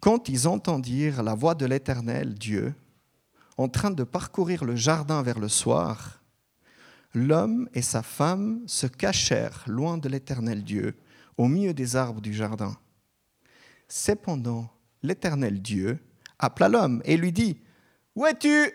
Quand 0.00 0.28
ils 0.28 0.46
entendirent 0.46 1.22
la 1.22 1.34
voix 1.34 1.54
de 1.54 1.66
l'Éternel, 1.66 2.34
Dieu, 2.34 2.74
en 3.56 3.68
train 3.68 3.90
de 3.90 4.04
parcourir 4.04 4.64
le 4.64 4.76
jardin 4.76 5.22
vers 5.22 5.40
le 5.40 5.48
soir, 5.48 6.22
l'homme 7.14 7.68
et 7.74 7.82
sa 7.82 8.02
femme 8.02 8.62
se 8.66 8.86
cachèrent 8.86 9.64
loin 9.66 9.98
de 9.98 10.08
l'Éternel 10.08 10.62
Dieu, 10.62 10.96
au 11.36 11.48
milieu 11.48 11.74
des 11.74 11.96
arbres 11.96 12.20
du 12.20 12.32
jardin. 12.32 12.76
Cependant, 13.88 14.70
l'Éternel 15.02 15.62
Dieu 15.62 15.98
appela 16.38 16.68
l'homme 16.68 17.02
et 17.04 17.16
lui 17.16 17.32
dit, 17.32 17.58
Où 18.14 18.26
es-tu? 18.26 18.72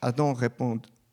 Adam 0.00 0.34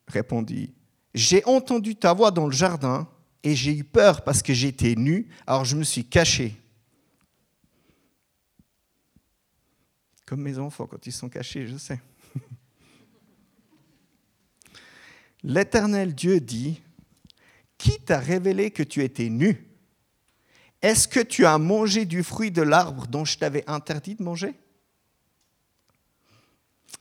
répondit, 0.06 0.74
J'ai 1.14 1.44
entendu 1.44 1.96
ta 1.96 2.12
voix 2.12 2.30
dans 2.30 2.46
le 2.46 2.52
jardin 2.52 3.08
et 3.42 3.54
j'ai 3.54 3.76
eu 3.76 3.84
peur 3.84 4.22
parce 4.22 4.42
que 4.42 4.52
j'étais 4.52 4.94
nu, 4.94 5.28
alors 5.46 5.64
je 5.64 5.76
me 5.76 5.84
suis 5.84 6.04
caché. 6.04 6.56
Comme 10.26 10.42
mes 10.42 10.58
enfants 10.58 10.86
quand 10.86 11.04
ils 11.06 11.12
sont 11.12 11.28
cachés, 11.28 11.66
je 11.66 11.76
sais. 11.76 12.00
L'Éternel 15.42 16.14
Dieu 16.14 16.38
dit, 16.40 16.80
Qui 17.80 17.98
t'a 17.98 18.18
révélé 18.18 18.70
que 18.70 18.82
tu 18.82 19.02
étais 19.02 19.30
nu? 19.30 19.66
Est-ce 20.82 21.08
que 21.08 21.20
tu 21.20 21.46
as 21.46 21.56
mangé 21.56 22.04
du 22.04 22.22
fruit 22.22 22.50
de 22.50 22.60
l'arbre 22.60 23.06
dont 23.06 23.24
je 23.24 23.38
t'avais 23.38 23.64
interdit 23.66 24.16
de 24.16 24.22
manger? 24.22 24.54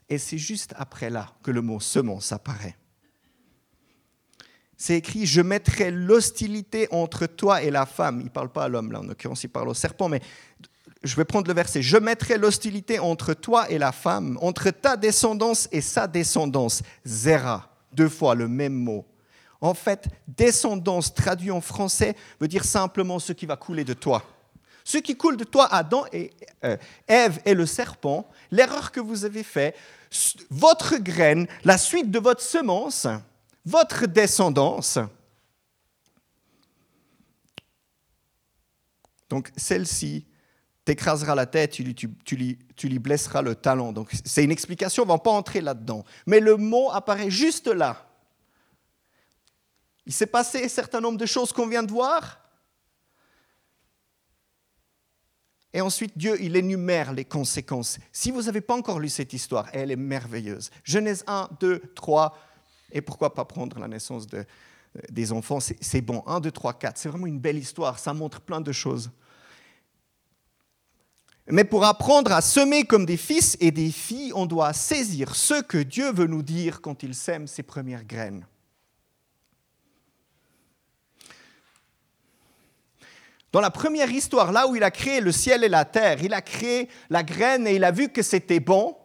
Et 0.07 0.17
c'est 0.17 0.37
juste 0.37 0.73
après 0.77 1.09
là 1.09 1.33
que 1.43 1.51
le 1.51 1.61
mot 1.61 1.81
semence 1.81 2.31
apparaît. 2.31 2.77
C'est 4.77 4.95
écrit, 4.95 5.25
je 5.25 5.41
mettrai 5.41 5.91
l'hostilité 5.91 6.87
entre 6.91 7.25
toi 7.25 7.61
et 7.61 7.71
la 7.71 7.85
femme. 7.85 8.21
Il 8.21 8.27
ne 8.27 8.29
parle 8.29 8.49
pas 8.49 8.63
à 8.63 8.67
l'homme, 8.69 8.93
là, 8.93 9.01
en 9.01 9.03
l'occurrence, 9.03 9.43
il 9.43 9.49
parle 9.49 9.67
au 9.67 9.73
serpent, 9.73 10.07
mais 10.07 10.21
je 11.03 11.13
vais 11.17 11.25
prendre 11.25 11.49
le 11.49 11.53
verset, 11.53 11.81
je 11.81 11.97
mettrai 11.97 12.37
l'hostilité 12.37 12.99
entre 12.99 13.33
toi 13.33 13.69
et 13.69 13.79
la 13.79 13.91
femme, 13.91 14.37
entre 14.41 14.69
ta 14.71 14.95
descendance 14.95 15.67
et 15.73 15.81
sa 15.81 16.07
descendance. 16.07 16.83
Zera, 17.05 17.77
deux 17.91 18.07
fois 18.07 18.33
le 18.33 18.47
même 18.47 18.75
mot. 18.75 19.05
En 19.61 19.73
fait, 19.73 20.07
descendance 20.27 21.13
traduit 21.13 21.51
en 21.51 21.61
français 21.61 22.15
veut 22.39 22.47
dire 22.47 22.63
simplement 22.63 23.19
ce 23.19 23.33
qui 23.33 23.45
va 23.45 23.57
couler 23.57 23.83
de 23.83 23.93
toi. 23.93 24.23
Ce 24.83 24.97
qui 24.97 25.15
coule 25.15 25.37
de 25.37 25.43
toi, 25.43 25.67
Adam 25.71 26.05
et 26.11 26.31
euh, 26.63 26.77
Ève 27.07 27.39
et 27.45 27.53
le 27.53 27.65
serpent, 27.65 28.27
l'erreur 28.49 28.91
que 28.91 28.99
vous 28.99 29.25
avez 29.25 29.43
faite, 29.43 29.75
votre 30.49 30.97
graine, 30.97 31.47
la 31.63 31.77
suite 31.77 32.09
de 32.09 32.19
votre 32.19 32.41
semence, 32.41 33.05
votre 33.65 34.07
descendance. 34.07 34.97
Donc 39.29 39.51
celle-ci 39.55 40.25
t'écraseras 40.85 41.35
la 41.35 41.45
tête, 41.45 41.71
tu, 41.71 41.93
tu, 41.93 42.35
lui, 42.35 42.99
blesseras 42.99 43.43
le 43.43 43.53
talon. 43.53 43.91
Donc 43.91 44.09
c'est 44.25 44.43
une 44.43 44.51
explication, 44.51 45.03
on 45.03 45.05
ne 45.05 45.11
va 45.11 45.19
pas 45.19 45.29
entrer 45.29 45.61
là-dedans. 45.61 46.03
Mais 46.25 46.39
le 46.39 46.57
mot 46.57 46.89
apparaît 46.91 47.29
juste 47.29 47.67
là. 47.67 48.08
Il 50.09 50.13
s'est 50.13 50.25
passé 50.25 50.65
un 50.65 50.67
certain 50.67 51.01
nombre 51.01 51.19
de 51.19 51.27
choses 51.27 51.53
qu'on 51.53 51.67
vient 51.67 51.83
de 51.83 51.91
voir. 51.91 52.39
Et 55.71 55.81
ensuite, 55.81 56.17
Dieu, 56.17 56.35
il 56.41 56.55
énumère 56.55 57.13
les 57.13 57.25
conséquences. 57.25 57.99
Si 58.11 58.31
vous 58.31 58.41
n'avez 58.41 58.61
pas 58.61 58.73
encore 58.73 58.99
lu 58.99 59.07
cette 59.07 59.33
histoire, 59.33 59.67
elle 59.71 59.91
est 59.91 59.95
merveilleuse. 59.95 60.71
Genèse 60.83 61.23
1, 61.27 61.49
2, 61.59 61.93
3, 61.93 62.35
et 62.91 63.01
pourquoi 63.01 63.35
pas 63.35 63.45
prendre 63.45 63.77
la 63.77 63.87
naissance 63.87 64.25
de, 64.25 64.45
des 65.11 65.31
enfants, 65.31 65.59
c'est 65.59 66.01
bon. 66.01 66.23
1, 66.25 66.39
2, 66.39 66.49
3, 66.49 66.73
4, 66.73 66.97
c'est 66.97 67.09
vraiment 67.09 67.27
une 67.27 67.39
belle 67.39 67.59
histoire, 67.59 67.99
ça 67.99 68.11
montre 68.11 68.41
plein 68.41 68.61
de 68.61 68.71
choses. 68.71 69.11
Mais 71.45 71.65
pour 71.65 71.85
apprendre 71.85 72.31
à 72.31 72.41
semer 72.41 72.83
comme 72.83 73.05
des 73.05 73.15
fils 73.15 73.57
et 73.59 73.69
des 73.69 73.91
filles, 73.91 74.33
on 74.33 74.47
doit 74.47 74.73
saisir 74.73 75.35
ce 75.35 75.61
que 75.61 75.77
Dieu 75.77 76.11
veut 76.11 76.25
nous 76.25 76.41
dire 76.41 76.81
quand 76.81 77.03
il 77.03 77.13
sème 77.13 77.45
ses 77.45 77.61
premières 77.61 78.05
graines. 78.05 78.47
Dans 83.51 83.61
la 83.61 83.71
première 83.71 84.11
histoire, 84.11 84.51
là 84.51 84.67
où 84.67 84.75
il 84.75 84.83
a 84.83 84.91
créé 84.91 85.21
le 85.21 85.31
ciel 85.31 85.63
et 85.63 85.69
la 85.69 85.85
terre, 85.85 86.23
il 86.23 86.33
a 86.33 86.41
créé 86.41 86.87
la 87.09 87.23
graine 87.23 87.65
et 87.65 87.75
il 87.75 87.83
a 87.83 87.91
vu 87.91 88.09
que 88.09 88.21
c'était 88.21 88.59
bon. 88.59 88.95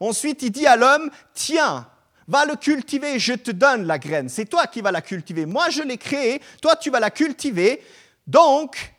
Ensuite, 0.00 0.42
il 0.42 0.50
dit 0.50 0.66
à 0.66 0.76
l'homme, 0.76 1.10
tiens, 1.32 1.88
va 2.26 2.44
le 2.44 2.56
cultiver, 2.56 3.18
je 3.18 3.32
te 3.32 3.50
donne 3.50 3.86
la 3.86 3.98
graine. 3.98 4.28
C'est 4.28 4.44
toi 4.44 4.66
qui 4.66 4.82
vas 4.82 4.92
la 4.92 5.00
cultiver. 5.00 5.46
Moi, 5.46 5.70
je 5.70 5.82
l'ai 5.82 5.96
créée, 5.96 6.42
toi, 6.60 6.76
tu 6.76 6.90
vas 6.90 7.00
la 7.00 7.10
cultiver. 7.10 7.82
Donc, 8.26 8.94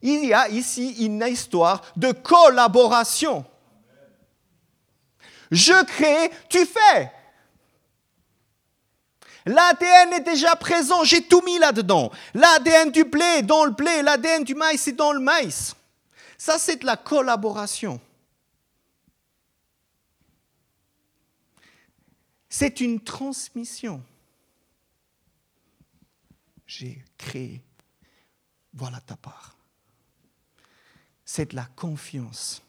il 0.00 0.26
y 0.26 0.32
a 0.32 0.48
ici 0.48 1.04
une 1.04 1.24
histoire 1.26 1.82
de 1.96 2.12
collaboration. 2.12 3.44
Je 5.50 5.84
crée, 5.84 6.30
tu 6.48 6.64
fais. 6.64 7.10
L'ADN 9.46 10.14
est 10.14 10.24
déjà 10.24 10.56
présent, 10.56 11.04
j'ai 11.04 11.22
tout 11.26 11.42
mis 11.42 11.58
là-dedans. 11.58 12.10
L'ADN 12.32 12.90
du 12.90 13.04
blé 13.04 13.42
dans 13.42 13.64
le 13.64 13.72
blé, 13.72 14.02
l'ADN 14.02 14.42
du 14.42 14.54
maïs 14.54 14.88
est 14.88 14.92
dans 14.92 15.12
le 15.12 15.20
maïs. 15.20 15.74
Ça, 16.38 16.58
c'est 16.58 16.76
de 16.76 16.86
la 16.86 16.96
collaboration. 16.96 18.00
C'est 22.48 22.80
une 22.80 23.00
transmission. 23.00 24.02
J'ai 26.66 27.04
créé, 27.18 27.60
voilà 28.72 29.00
ta 29.00 29.16
part. 29.16 29.54
C'est 31.24 31.50
de 31.50 31.56
la 31.56 31.66
confiance. 31.76 32.62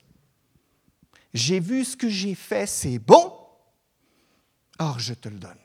J'ai 1.33 1.59
vu 1.59 1.85
ce 1.85 1.95
que 1.95 2.09
j'ai 2.09 2.35
fait, 2.35 2.65
c'est 2.65 2.99
bon, 2.99 3.37
or 4.79 4.99
je 4.99 5.13
te 5.13 5.29
le 5.29 5.37
donne. 5.37 5.64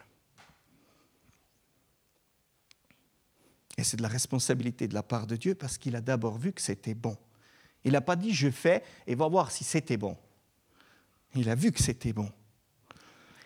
Et 3.80 3.82
c'est 3.82 3.96
de 3.96 4.02
la 4.02 4.08
responsabilité 4.08 4.88
de 4.88 4.92
la 4.92 5.02
part 5.02 5.26
de 5.26 5.36
Dieu 5.36 5.54
parce 5.54 5.78
qu'il 5.78 5.96
a 5.96 6.02
d'abord 6.02 6.36
vu 6.36 6.52
que 6.52 6.60
c'était 6.60 6.92
bon. 6.92 7.16
Il 7.82 7.92
n'a 7.92 8.02
pas 8.02 8.14
dit 8.14 8.34
je 8.34 8.50
fais 8.50 8.84
et 9.06 9.14
va 9.14 9.26
voir 9.26 9.50
si 9.50 9.64
c'était 9.64 9.96
bon. 9.96 10.18
Il 11.34 11.48
a 11.48 11.54
vu 11.54 11.72
que 11.72 11.82
c'était 11.82 12.12
bon. 12.12 12.30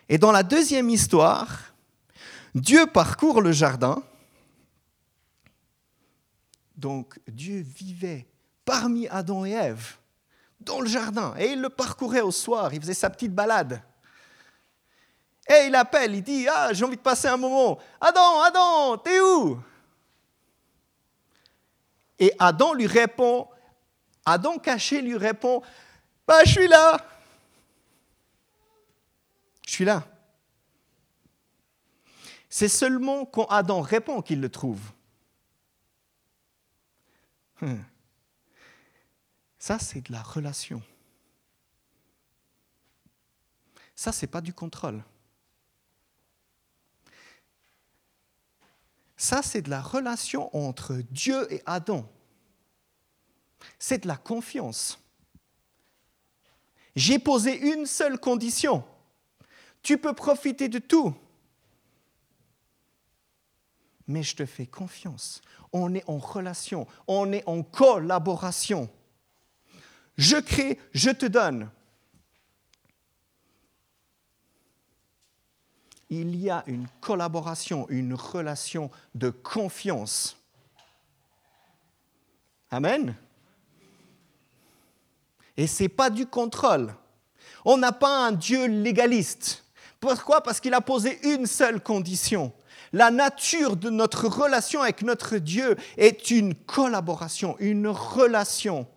Et 0.09 0.17
dans 0.17 0.33
la 0.33 0.43
deuxième 0.43 0.89
histoire, 0.89 1.73
Dieu 2.53 2.85
parcourt 2.85 3.41
le 3.41 3.53
jardin. 3.53 4.03
Donc 6.75 7.17
Dieu 7.29 7.61
vivait 7.61 8.27
parmi 8.65 9.07
Adam 9.07 9.45
et 9.45 9.51
Ève 9.51 9.95
dans 10.59 10.81
le 10.81 10.87
jardin 10.87 11.33
et 11.37 11.51
il 11.53 11.61
le 11.61 11.69
parcourait 11.69 12.19
au 12.19 12.31
soir, 12.31 12.73
il 12.73 12.81
faisait 12.81 12.93
sa 12.93 13.09
petite 13.09 13.33
balade. 13.33 13.81
Et 15.47 15.67
il 15.67 15.75
appelle, 15.75 16.13
il 16.13 16.23
dit, 16.23 16.45
ah, 16.49 16.73
j'ai 16.73 16.83
envie 16.83 16.97
de 16.97 17.01
passer 17.01 17.29
un 17.29 17.37
moment. 17.37 17.79
Adam, 18.01 18.41
Adam, 18.41 18.97
t'es 18.97 19.21
où? 19.21 19.61
Et 22.19 22.33
Adam 22.39 22.73
lui 22.73 22.87
répond, 22.87 23.47
Adam 24.25 24.57
caché 24.57 25.01
lui 25.01 25.17
répond, 25.17 25.61
bah, 26.27 26.43
je 26.45 26.51
suis 26.51 26.67
là. 26.67 27.05
Je 29.65 29.71
suis 29.71 29.85
là. 29.85 30.07
C'est 32.49 32.69
seulement 32.69 33.25
quand 33.25 33.45
Adam 33.45 33.81
répond 33.81 34.21
qu'il 34.21 34.39
le 34.39 34.49
trouve. 34.49 34.81
Hmm. 37.61 37.81
Ça, 39.59 39.79
c'est 39.79 40.01
de 40.01 40.11
la 40.11 40.21
relation. 40.21 40.81
Ça, 43.95 44.11
c'est 44.11 44.27
pas 44.27 44.41
du 44.41 44.53
contrôle. 44.53 45.03
Ça, 49.17 49.41
c'est 49.41 49.61
de 49.61 49.69
la 49.69 49.81
relation 49.81 50.55
entre 50.55 50.95
Dieu 51.11 51.51
et 51.51 51.61
Adam. 51.65 52.07
C'est 53.79 54.03
de 54.03 54.07
la 54.07 54.17
confiance. 54.17 54.99
J'ai 56.95 57.19
posé 57.19 57.57
une 57.57 57.85
seule 57.85 58.19
condition. 58.19 58.83
Tu 59.81 59.97
peux 59.97 60.13
profiter 60.13 60.69
de 60.69 60.79
tout. 60.79 61.13
Mais 64.07 64.23
je 64.23 64.35
te 64.35 64.45
fais 64.45 64.65
confiance. 64.65 65.41
On 65.73 65.93
est 65.93 66.07
en 66.07 66.17
relation, 66.17 66.87
on 67.07 67.31
est 67.31 67.43
en 67.47 67.63
collaboration. 67.63 68.89
Je 70.17 70.37
crée, 70.37 70.79
je 70.93 71.09
te 71.09 71.25
donne. 71.25 71.69
Il 76.21 76.35
y 76.35 76.49
a 76.49 76.63
une 76.67 76.87
collaboration, 77.01 77.87
une 77.89 78.13
relation 78.13 78.89
de 79.13 79.29
confiance. 79.29 80.37
Amen. 82.71 83.15
Et 85.57 85.67
ce 85.67 85.83
n'est 85.83 85.89
pas 85.89 86.09
du 86.09 86.25
contrôle. 86.25 86.93
On 87.63 87.77
n'a 87.77 87.91
pas 87.91 88.27
un 88.27 88.31
Dieu 88.31 88.65
légaliste. 88.67 89.63
Pourquoi? 89.99 90.41
Parce 90.41 90.59
qu'il 90.59 90.73
a 90.73 90.81
posé 90.81 91.19
une 91.23 91.45
seule 91.45 91.81
condition. 91.81 92.53
La 92.93 93.11
nature 93.11 93.75
de 93.75 93.89
notre 93.89 94.27
relation 94.27 94.81
avec 94.81 95.01
notre 95.01 95.37
Dieu 95.37 95.75
est 95.97 96.31
une 96.31 96.53
collaboration, 96.53 97.55
une 97.59 97.87
relation. 97.87 98.87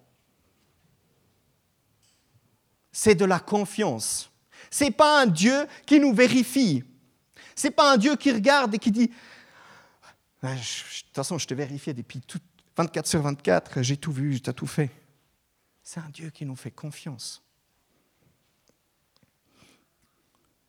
C'est 2.93 3.15
de 3.15 3.25
la 3.25 3.39
confiance. 3.39 4.31
Ce 4.71 4.85
n'est 4.85 4.91
pas 4.91 5.23
un 5.23 5.27
Dieu 5.27 5.67
qui 5.87 6.01
nous 6.01 6.13
vérifie. 6.13 6.85
Ce 7.59 7.66
n'est 7.66 7.73
pas 7.73 7.92
un 7.92 7.97
Dieu 7.97 8.14
qui 8.14 8.31
regarde 8.31 8.73
et 8.77 8.79
qui 8.79 8.92
dit 8.92 9.11
ah, 10.42 10.55
De 10.55 10.61
toute 10.61 11.12
façon, 11.12 11.38
je 11.38 11.47
te 11.49 11.55
vérifiais 11.55 11.92
depuis 11.92 12.21
24 12.77 13.05
sur 13.05 13.21
24, 13.21 13.83
j'ai 13.83 13.97
tout 13.97 14.12
vu, 14.12 14.40
tu 14.40 14.49
as 14.49 14.53
tout 14.53 14.68
fait. 14.68 14.90
C'est 15.83 15.99
un 15.99 16.09
Dieu 16.09 16.31
qui 16.31 16.47
nous 16.47 16.55
fait 16.55 16.71
confiance. 16.71 17.42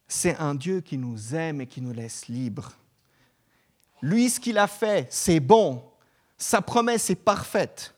C'est 0.08 0.36
un 0.38 0.56
Dieu 0.56 0.82
qui 0.82 0.98
nous 0.98 1.36
aime 1.36 1.62
et 1.62 1.68
qui 1.68 1.80
nous 1.80 1.94
laisse 1.94 2.28
libres. 2.28 2.72
Lui, 4.02 4.28
ce 4.32 4.40
qu'il 4.40 4.58
a 4.58 4.66
fait, 4.66 5.08
c'est 5.14 5.40
bon. 5.40 5.88
Sa 6.40 6.64
promesse 6.64 7.12
est 7.12 7.24
parfaite. 7.24 7.94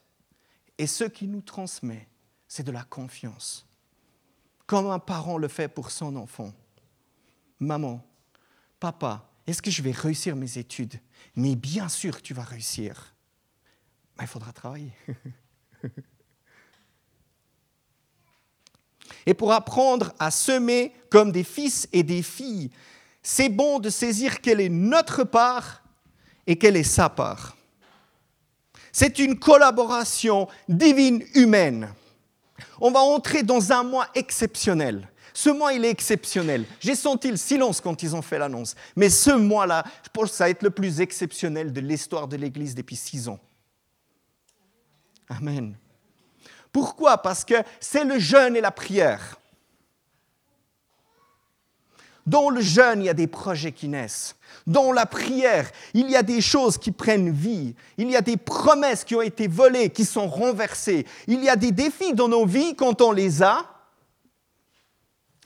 Et 0.77 0.85
ce 0.85 1.05
qu'il 1.05 1.31
nous 1.31 1.41
transmet, 1.41 2.09
c'est 2.45 2.63
de 2.63 2.71
la 2.73 2.83
confiance. 2.83 3.65
Comme 4.65 4.87
un 4.87 4.99
parent 4.99 5.37
le 5.37 5.47
fait 5.47 5.69
pour 5.69 5.91
son 5.91 6.17
enfant. 6.17 6.51
Maman, 7.57 8.05
Papa, 8.81 9.29
est-ce 9.45 9.61
que 9.61 9.69
je 9.69 9.83
vais 9.83 9.91
réussir 9.91 10.35
mes 10.35 10.57
études? 10.57 10.99
Mais 11.35 11.55
bien 11.55 11.87
sûr 11.87 12.19
tu 12.19 12.33
vas 12.33 12.41
réussir. 12.41 13.13
Mais 14.17 14.23
il 14.23 14.27
faudra 14.27 14.51
travailler. 14.51 14.91
et 19.27 19.35
pour 19.35 19.53
apprendre 19.53 20.11
à 20.17 20.31
semer 20.31 20.95
comme 21.11 21.31
des 21.31 21.43
fils 21.43 21.87
et 21.93 22.01
des 22.01 22.23
filles, 22.23 22.71
c'est 23.21 23.49
bon 23.49 23.77
de 23.77 23.91
saisir 23.91 24.41
quelle 24.41 24.59
est 24.59 24.69
notre 24.69 25.25
part 25.25 25.83
et 26.47 26.57
quelle 26.57 26.75
est 26.75 26.81
sa 26.81 27.07
part. 27.07 27.55
C'est 28.91 29.19
une 29.19 29.37
collaboration 29.37 30.47
divine 30.67 31.23
humaine. 31.35 31.93
On 32.79 32.89
va 32.89 33.01
entrer 33.01 33.43
dans 33.43 33.71
un 33.71 33.83
mois 33.83 34.07
exceptionnel. 34.15 35.10
Ce 35.33 35.49
mois, 35.49 35.73
il 35.73 35.85
est 35.85 35.89
exceptionnel. 35.89 36.65
J'ai 36.79 36.95
senti 36.95 37.31
le 37.31 37.37
silence 37.37 37.81
quand 37.81 38.03
ils 38.03 38.15
ont 38.15 38.21
fait 38.21 38.37
l'annonce. 38.37 38.75
Mais 38.95 39.09
ce 39.09 39.31
mois-là, 39.31 39.83
je 40.03 40.09
pense 40.09 40.31
que 40.31 40.35
ça 40.35 40.43
va 40.45 40.49
être 40.49 40.63
le 40.63 40.71
plus 40.71 41.01
exceptionnel 41.01 41.71
de 41.71 41.81
l'histoire 41.81 42.27
de 42.27 42.35
l'Église 42.37 42.75
depuis 42.75 42.95
six 42.95 43.27
ans. 43.27 43.39
Amen. 45.29 45.75
Pourquoi? 46.71 47.17
Parce 47.17 47.45
que 47.45 47.55
c'est 47.79 48.03
le 48.03 48.19
jeûne 48.19 48.55
et 48.55 48.61
la 48.61 48.71
prière. 48.71 49.37
Dans 52.25 52.49
le 52.49 52.61
jeûne, 52.61 53.01
il 53.01 53.05
y 53.05 53.09
a 53.09 53.13
des 53.13 53.27
projets 53.27 53.71
qui 53.71 53.87
naissent. 53.87 54.35
Dans 54.67 54.91
la 54.91 55.05
prière, 55.05 55.71
il 55.93 56.09
y 56.09 56.15
a 56.15 56.23
des 56.23 56.39
choses 56.39 56.77
qui 56.77 56.91
prennent 56.91 57.31
vie. 57.31 57.75
Il 57.97 58.11
y 58.11 58.15
a 58.15 58.21
des 58.21 58.37
promesses 58.37 59.03
qui 59.03 59.15
ont 59.15 59.21
été 59.21 59.47
volées, 59.47 59.89
qui 59.89 60.05
sont 60.05 60.27
renversées. 60.27 61.05
Il 61.27 61.43
y 61.43 61.49
a 61.49 61.55
des 61.55 61.71
défis 61.71 62.13
dans 62.13 62.27
nos 62.27 62.45
vies 62.45 62.75
quand 62.75 63.01
on 63.01 63.11
les 63.11 63.41
a, 63.41 63.65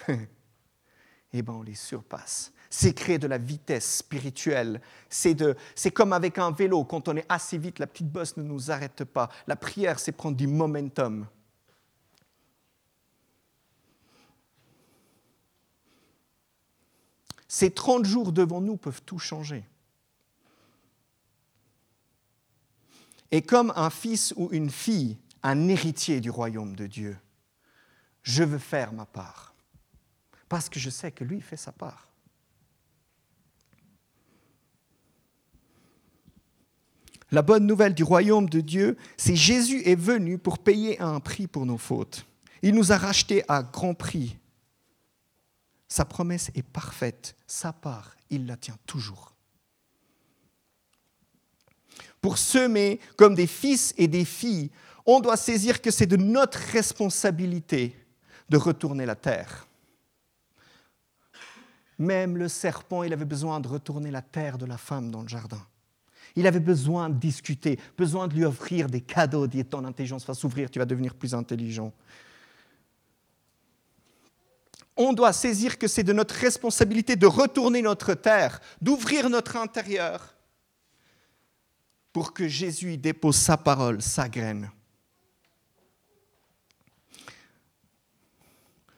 eh 1.34 1.42
bien 1.42 1.54
on 1.54 1.62
les 1.62 1.76
surpasse. 1.76 2.52
c'est 2.70 2.94
créer 2.94 3.18
de 3.18 3.28
la 3.28 3.38
vitesse 3.38 3.98
spirituelle. 3.98 4.82
C'est 5.10 5.92
comme 5.94 6.14
avec 6.14 6.38
un 6.38 6.52
vélo, 6.52 6.84
quand 6.84 7.08
on 7.08 7.16
est 7.16 7.26
assez 7.30 7.58
vite, 7.58 7.80
la 7.80 7.88
petite 7.88 8.12
bosse 8.12 8.38
ne 8.38 8.44
nous 8.44 8.72
arrête 8.72 9.04
pas. 9.04 9.30
La 9.48 9.56
prière, 9.56 10.00
c'est 10.00 10.12
prendre 10.12 10.38
du 10.38 10.48
momentum. 10.48 11.28
Ces 17.48 17.72
30 17.72 18.06
jours 18.06 18.34
devant 18.34 18.60
nous 18.60 18.76
peuvent 18.76 19.02
tout 19.04 19.20
changer. 19.20 19.66
Et 23.32 23.42
comme 23.42 23.72
un 23.76 23.90
fils 23.90 24.34
ou 24.36 24.50
une 24.52 24.70
fille, 24.70 25.18
un 25.42 25.68
héritier 25.70 26.20
du 26.20 26.30
royaume 26.30 26.76
de 26.76 26.88
Dieu, 26.88 27.18
je 28.24 28.44
veux 28.44 28.58
faire 28.58 28.92
ma 28.92 29.06
part. 29.06 29.55
Parce 30.50 30.70
que 30.70 30.80
je 30.80 30.90
sais 30.90 31.12
que 31.12 31.24
lui 31.24 31.42
fait 31.42 31.58
sa 31.58 31.72
part. 31.72 32.08
La 37.32 37.42
bonne 37.42 37.66
nouvelle 37.66 37.94
du 37.94 38.04
royaume 38.04 38.48
de 38.48 38.62
Dieu, 38.62 38.98
c'est 39.18 39.36
Jésus 39.36 39.82
est 39.86 40.00
venu 40.00 40.38
pour 40.38 40.60
payer 40.60 41.00
un 41.02 41.20
prix 41.20 41.48
pour 41.48 41.66
nos 41.66 41.78
fautes. 41.78 42.26
Il 42.62 42.76
nous 42.76 42.92
a 42.92 42.98
rachetés 42.98 43.44
à 43.48 43.64
grand 43.64 43.94
prix. 43.94 44.38
Sa 45.88 46.06
promesse 46.06 46.52
est 46.56 46.64
parfaite. 46.64 47.36
Sa 47.48 47.74
part, 47.74 48.16
il 48.30 48.46
la 48.46 48.58
tient 48.58 48.78
toujours. 48.86 49.34
Pour 52.22 52.38
semer 52.38 53.00
comme 53.18 53.36
des 53.36 53.48
fils 53.48 53.94
et 53.98 54.08
des 54.08 54.26
filles, 54.26 54.72
on 55.06 55.20
doit 55.20 55.38
saisir 55.38 55.82
que 55.82 55.92
c'est 55.92 56.08
de 56.08 56.18
notre 56.18 56.58
responsabilité 56.58 57.96
de 58.50 58.58
retourner 58.58 59.06
la 59.06 59.16
terre. 59.16 59.68
Même 61.98 62.38
le 62.38 62.48
serpent, 62.48 63.04
il 63.04 63.14
avait 63.14 63.26
besoin 63.26 63.60
de 63.60 63.68
retourner 63.68 64.12
la 64.12 64.22
terre 64.22 64.58
de 64.58 64.66
la 64.66 64.78
femme 64.78 65.12
dans 65.12 65.22
le 65.22 65.28
jardin. 65.28 65.62
Il 66.36 66.48
avait 66.48 66.60
besoin 66.60 67.10
de 67.10 67.18
discuter, 67.18 67.80
besoin 67.98 68.28
de 68.28 68.34
lui 68.34 68.44
offrir 68.44 68.90
des 68.90 69.02
cadeaux, 69.02 69.48
dit 69.48 69.64
ton 69.64 69.86
intelligence 69.86 70.26
va 70.26 70.34
s'ouvrir, 70.34 70.70
tu 70.70 70.80
vas 70.80 70.86
devenir 70.86 71.16
plus 71.16 71.34
intelligent. 71.34 71.94
On 74.98 75.14
doit 75.14 75.34
saisir 75.34 75.78
que 75.78 75.88
c'est 75.88 76.04
de 76.04 76.14
notre 76.14 76.36
responsabilité 76.36 77.16
de 77.16 77.28
retourner 77.28 77.82
notre 77.82 78.14
terre, 78.14 78.60
d'ouvrir 78.82 79.30
notre 79.30 79.56
intérieur 79.56 80.36
pour 82.12 82.34
que 82.34 82.48
Jésus 82.48 82.98
dépose 82.98 83.36
sa 83.36 83.58
parole, 83.58 84.02
sa 84.02 84.30
graine. 84.30 84.72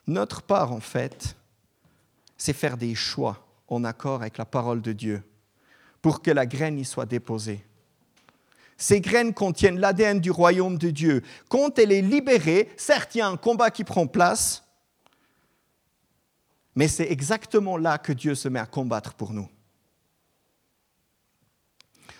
Notre 0.07 0.41
part, 0.41 0.71
en 0.71 0.79
fait, 0.79 1.35
c'est 2.37 2.53
faire 2.53 2.77
des 2.77 2.95
choix 2.95 3.45
en 3.67 3.83
accord 3.83 4.21
avec 4.21 4.37
la 4.37 4.45
parole 4.45 4.81
de 4.81 4.93
Dieu 4.93 5.23
pour 6.01 6.21
que 6.21 6.31
la 6.31 6.45
graine 6.45 6.77
y 6.79 6.85
soit 6.85 7.05
déposée. 7.05 7.63
Ces 8.77 9.01
graines 9.01 9.33
contiennent 9.33 9.79
l'ADN 9.79 10.19
du 10.19 10.29
royaume 10.29 10.77
de 10.77 10.91
Dieu. 10.91 11.23
Quand 11.49 11.79
elle 11.79 11.91
est 11.91 12.01
libérée, 12.01 12.69
certes, 12.77 13.15
il 13.15 13.17
y 13.17 13.21
a 13.21 13.27
un 13.27 13.37
combat 13.37 13.71
qui 13.71 13.83
prend 13.83 14.05
place, 14.05 14.63
mais 16.75 16.87
c'est 16.87 17.11
exactement 17.11 17.75
là 17.75 17.97
que 17.97 18.13
Dieu 18.13 18.35
se 18.35 18.47
met 18.47 18.59
à 18.59 18.67
combattre 18.67 19.15
pour 19.15 19.33
nous. 19.33 19.49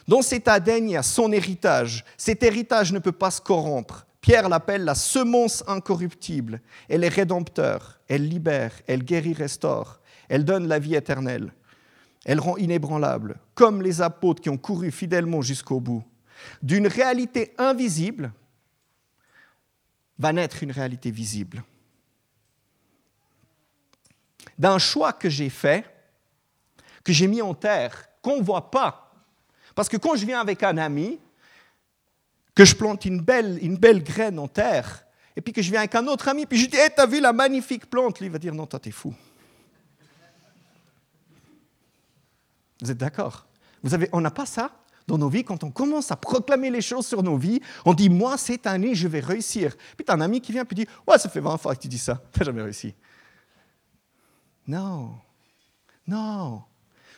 Dans 0.08 0.24
cet 0.24 0.48
ADN, 0.48 0.90
il 0.90 0.94
y 0.94 0.98
a 0.98 1.04
son 1.04 1.32
héritage. 1.32 2.04
Cet 2.18 2.42
héritage 2.42 2.92
ne 2.92 3.00
peut 3.00 3.12
pas 3.12 3.30
se 3.30 3.42
corrompre. 3.42 4.08
Pierre 4.22 4.50
l'appelle 4.50 4.84
la 4.84 4.96
semence 4.96 5.64
incorruptible. 5.68 6.62
Elle 6.90 7.04
est 7.04 7.10
rédempteur, 7.10 8.00
elle 8.08 8.28
libère, 8.28 8.74
elle 8.88 9.04
guérit, 9.04 9.34
restaure, 9.34 10.00
elle 10.30 10.46
donne 10.46 10.68
la 10.68 10.80
vie 10.80 10.96
éternelle, 10.96 11.54
elle 12.26 12.40
rend 12.40 12.58
inébranlable, 12.58 13.40
comme 13.56 13.82
les 13.82 14.02
apôtres 14.02 14.42
qui 14.42 14.50
ont 14.50 14.58
couru 14.58 14.92
fidèlement 14.92 15.42
jusqu'au 15.42 15.80
bout. 15.80 16.04
D'une 16.62 16.88
réalité 16.88 17.54
invisible 17.58 18.32
va 20.20 20.34
naître 20.34 20.64
une 20.64 20.72
réalité 20.72 21.12
visible. 21.12 21.64
D'un 24.58 24.78
choix 24.78 25.14
que 25.14 25.30
j'ai 25.30 25.50
fait, 25.50 25.86
que 27.04 27.14
j'ai 27.14 27.28
mis 27.28 27.42
en 27.42 27.54
terre, 27.54 28.10
qu'on 28.22 28.38
ne 28.38 28.44
voit 28.44 28.72
pas. 28.72 29.14
Parce 29.76 29.88
que 29.88 29.98
quand 29.98 30.16
je 30.16 30.26
viens 30.26 30.42
avec 30.42 30.64
un 30.64 30.78
ami, 30.78 31.20
que 32.56 32.66
je 32.66 32.76
plante 32.76 33.06
une 33.06 33.22
belle, 33.22 34.04
graine 34.04 34.40
en 34.40 34.48
terre, 34.48 35.06
et 35.36 35.42
puis 35.42 35.54
que 35.54 35.62
je 35.62 35.70
viens 35.70 35.82
avec 35.82 35.94
un 35.94 36.08
autre 36.08 36.28
ami, 36.28 36.48
puis 36.48 36.58
je 36.58 36.66
dis, 36.68 36.76
hey, 36.76 36.90
t'as 36.96 37.06
vu 37.06 37.22
la 37.22 37.32
magnifique 37.32 37.88
plante? 37.88 38.20
Lui, 38.20 38.30
va 38.30 38.40
dire, 38.40 38.56
non, 38.56 38.66
toi, 38.66 38.80
t'es 38.80 38.90
fou. 38.90 39.14
Vous 42.82 42.92
êtes 42.92 42.98
d'accord? 42.98 43.48
On 44.12 44.22
n'a 44.22 44.32
pas 44.32 44.46
ça 44.46 44.72
dans 45.08 45.18
nos 45.18 45.30
vies, 45.30 45.46
quand 45.46 45.64
on 45.64 45.72
commence 45.72 46.12
à 46.12 46.18
proclamer 46.18 46.70
les 46.70 46.82
choses 46.82 47.08
sur 47.08 47.24
nos 47.24 47.38
vies, 47.38 47.62
on 47.86 47.94
dit, 47.94 48.10
moi, 48.10 48.38
cette 48.38 48.68
année, 48.68 48.94
je 48.94 49.08
vais 49.08 49.22
réussir. 49.22 49.78
Puis 49.96 50.04
tu 50.06 50.12
as 50.12 50.16
un 50.16 50.20
ami 50.22 50.42
qui 50.42 50.52
vient 50.52 50.66
et 50.70 50.76
dit, 50.76 50.86
ouais, 51.08 51.18
ça 51.18 51.30
fait 51.30 51.40
20 51.40 51.58
fois 51.58 51.76
que 51.76 51.82
tu 51.82 51.88
dis 51.88 51.98
ça, 51.98 52.22
tu 52.34 52.40
n'as 52.40 52.46
jamais 52.46 52.62
réussi. 52.62 52.94
Non, 54.68 55.16
non. 56.06 56.64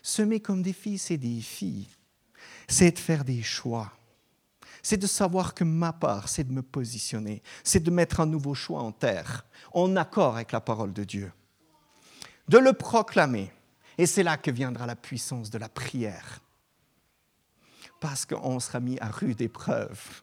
Semer 0.03 0.39
comme 0.39 0.61
des 0.61 0.73
fils 0.73 1.09
et 1.09 1.17
des 1.17 1.41
filles, 1.41 1.87
c'est 2.67 2.91
de 2.91 2.99
faire 2.99 3.23
des 3.23 3.41
choix 3.41 3.91
c'est 4.81 4.97
de 4.97 5.07
savoir 5.07 5.53
que 5.53 5.63
ma 5.63 5.93
part, 5.93 6.29
c'est 6.29 6.45
de 6.45 6.53
me 6.53 6.61
positionner, 6.61 7.41
c'est 7.63 7.83
de 7.83 7.91
mettre 7.91 8.19
un 8.19 8.25
nouveau 8.25 8.53
choix 8.53 8.81
en 8.81 8.91
terre, 8.91 9.45
en 9.73 9.95
accord 9.95 10.35
avec 10.35 10.51
la 10.51 10.61
parole 10.61 10.93
de 10.93 11.03
Dieu, 11.03 11.31
de 12.47 12.57
le 12.57 12.73
proclamer. 12.73 13.51
Et 13.99 14.07
c'est 14.07 14.23
là 14.23 14.37
que 14.37 14.49
viendra 14.49 14.85
la 14.85 14.95
puissance 14.95 15.49
de 15.49 15.57
la 15.57 15.67
prière, 15.67 16.39
parce 17.99 18.25
qu'on 18.25 18.61
sera 18.61 18.79
mis 18.79 18.97
à 19.01 19.09
rude 19.09 19.41
épreuve. 19.41 20.21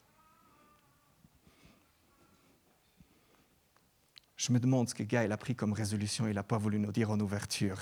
Je 4.35 4.51
me 4.51 4.59
demande 4.59 4.89
ce 4.89 4.95
que 4.95 5.03
Gaël 5.03 5.31
a 5.31 5.37
pris 5.37 5.55
comme 5.55 5.75
résolution, 5.75 6.27
il 6.27 6.37
n'a 6.37 6.43
pas 6.43 6.57
voulu 6.57 6.79
nous 6.79 6.91
dire 6.91 7.11
en 7.11 7.21
ouverture, 7.21 7.79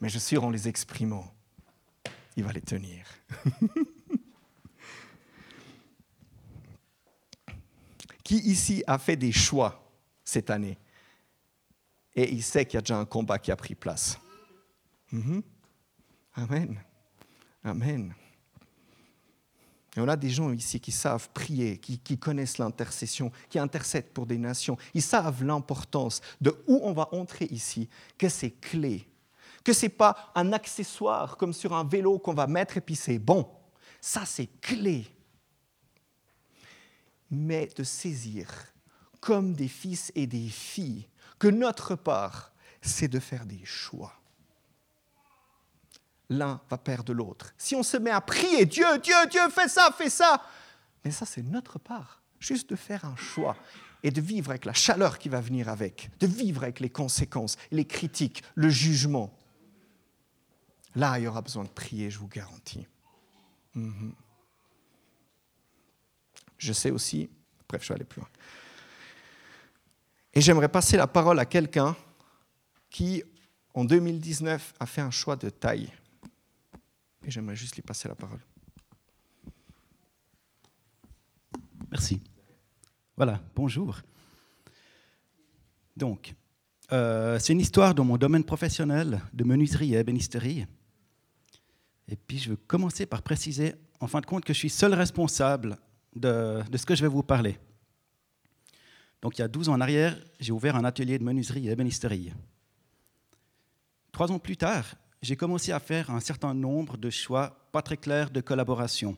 mais 0.00 0.08
je 0.08 0.18
suis 0.18 0.30
sûr 0.30 0.42
en 0.42 0.50
les 0.50 0.66
exprimant, 0.66 1.32
il 2.34 2.42
va 2.42 2.50
les 2.50 2.60
tenir. 2.60 3.06
Qui 8.24 8.38
ici 8.38 8.82
a 8.88 8.98
fait 8.98 9.14
des 9.14 9.30
choix 9.30 9.88
cette 10.24 10.50
année? 10.50 10.80
Et 12.16 12.28
il 12.32 12.42
sait 12.42 12.66
qu'il 12.66 12.74
y 12.74 12.78
a 12.78 12.80
déjà 12.80 12.98
un 12.98 13.04
combat 13.04 13.38
qui 13.38 13.52
a 13.52 13.56
pris 13.56 13.76
place 13.76 14.18
mhm. 15.12 15.42
Amen. 16.34 16.80
Amen. 17.62 18.14
Et 19.94 20.00
on 20.00 20.08
a 20.08 20.16
des 20.16 20.30
gens 20.30 20.50
ici 20.52 20.80
qui 20.80 20.90
savent 20.90 21.28
prier, 21.34 21.76
qui, 21.78 21.98
qui 21.98 22.18
connaissent 22.18 22.56
l'intercession, 22.56 23.30
qui 23.50 23.58
intercèdent 23.58 24.10
pour 24.12 24.24
des 24.24 24.38
nations. 24.38 24.78
Ils 24.94 25.02
savent 25.02 25.44
l'importance 25.44 26.22
de 26.40 26.56
où 26.66 26.80
on 26.82 26.92
va 26.92 27.08
entrer 27.12 27.44
ici, 27.50 27.88
que 28.16 28.30
c'est 28.30 28.52
clé, 28.52 29.06
que 29.62 29.74
ce 29.74 29.86
n'est 29.86 29.90
pas 29.90 30.32
un 30.34 30.52
accessoire 30.54 31.36
comme 31.36 31.52
sur 31.52 31.74
un 31.74 31.84
vélo 31.84 32.18
qu'on 32.18 32.32
va 32.32 32.46
mettre 32.46 32.78
et 32.78 32.80
puis 32.80 32.96
c'est 32.96 33.18
bon. 33.18 33.46
Ça, 34.00 34.24
c'est 34.24 34.48
clé 34.60 35.06
mais 37.32 37.70
de 37.74 37.82
saisir 37.82 38.46
comme 39.20 39.54
des 39.54 39.68
fils 39.68 40.12
et 40.14 40.26
des 40.26 40.48
filles 40.48 41.08
que 41.38 41.48
notre 41.48 41.96
part, 41.96 42.52
c'est 42.82 43.08
de 43.08 43.18
faire 43.18 43.46
des 43.46 43.64
choix. 43.64 44.12
L'un 46.32 46.60
va 46.70 46.78
perdre 46.78 47.12
l'autre. 47.12 47.52
Si 47.58 47.74
on 47.74 47.82
se 47.82 47.96
met 47.96 48.10
à 48.10 48.20
prier, 48.20 48.64
Dieu, 48.64 48.98
Dieu, 49.02 49.14
Dieu, 49.30 49.40
fais 49.50 49.68
ça, 49.68 49.94
fais 49.96 50.10
ça, 50.10 50.42
mais 51.04 51.10
ça 51.10 51.26
c'est 51.26 51.42
notre 51.42 51.78
part, 51.78 52.22
juste 52.40 52.70
de 52.70 52.76
faire 52.76 53.04
un 53.04 53.16
choix 53.16 53.56
et 54.02 54.10
de 54.10 54.20
vivre 54.20 54.50
avec 54.50 54.64
la 54.64 54.72
chaleur 54.72 55.18
qui 55.18 55.28
va 55.28 55.40
venir 55.40 55.68
avec, 55.68 56.10
de 56.20 56.26
vivre 56.26 56.62
avec 56.62 56.80
les 56.80 56.90
conséquences, 56.90 57.56
les 57.70 57.84
critiques, 57.84 58.42
le 58.54 58.68
jugement. 58.68 59.32
Là, 60.94 61.18
il 61.18 61.24
y 61.24 61.26
aura 61.28 61.42
besoin 61.42 61.64
de 61.64 61.68
prier, 61.68 62.10
je 62.10 62.18
vous 62.18 62.28
garantis. 62.28 62.86
Mhm. 63.74 64.14
Je 66.58 66.72
sais 66.72 66.90
aussi, 66.90 67.28
bref, 67.68 67.82
je 67.82 67.88
vais 67.88 67.94
aller 67.96 68.04
plus 68.04 68.20
loin. 68.20 68.28
Et 70.34 70.40
j'aimerais 70.40 70.68
passer 70.68 70.96
la 70.96 71.06
parole 71.06 71.38
à 71.38 71.44
quelqu'un 71.44 71.94
qui, 72.90 73.22
en 73.74 73.84
2019, 73.84 74.74
a 74.80 74.86
fait 74.86 75.00
un 75.00 75.10
choix 75.10 75.36
de 75.36 75.50
taille. 75.50 75.92
Et 77.24 77.30
j'aimerais 77.30 77.56
juste 77.56 77.76
lui 77.76 77.82
passer 77.82 78.08
la 78.08 78.14
parole. 78.14 78.40
Merci. 81.90 82.20
Voilà, 83.16 83.40
bonjour. 83.54 84.00
Donc, 85.96 86.34
euh, 86.90 87.38
c'est 87.38 87.52
une 87.52 87.60
histoire 87.60 87.94
dans 87.94 88.04
mon 88.04 88.16
domaine 88.16 88.44
professionnel 88.44 89.20
de 89.32 89.44
menuiserie 89.44 89.94
et 89.94 89.98
ébénisterie. 89.98 90.66
Et 92.08 92.16
puis, 92.16 92.38
je 92.38 92.50
veux 92.50 92.56
commencer 92.56 93.06
par 93.06 93.22
préciser, 93.22 93.74
en 94.00 94.06
fin 94.06 94.20
de 94.20 94.26
compte, 94.26 94.44
que 94.44 94.52
je 94.52 94.58
suis 94.58 94.70
seul 94.70 94.94
responsable 94.94 95.76
de, 96.16 96.62
ce 96.74 96.84
que 96.84 96.94
je 96.94 97.02
vais 97.02 97.08
vous 97.08 97.22
parler. 97.22 97.58
Donc, 99.20 99.38
il 99.38 99.42
y 99.42 99.44
a 99.44 99.48
12 99.48 99.68
ans 99.68 99.74
en 99.74 99.80
arrière, 99.80 100.18
j'ai 100.40 100.52
ouvert 100.52 100.76
un 100.76 100.84
atelier 100.84 101.18
de 101.18 101.24
menuiserie 101.24 101.68
et 101.68 101.70
ébénisterie. 101.70 102.32
Trois 104.10 104.32
ans 104.32 104.38
plus 104.38 104.56
tard, 104.56 104.94
j'ai 105.22 105.36
commencé 105.36 105.70
à 105.70 105.78
faire 105.78 106.10
un 106.10 106.20
certain 106.20 106.52
nombre 106.52 106.96
de 106.96 107.08
choix 107.08 107.68
pas 107.70 107.80
très 107.80 107.96
clairs 107.96 108.30
de 108.30 108.40
collaboration. 108.40 109.16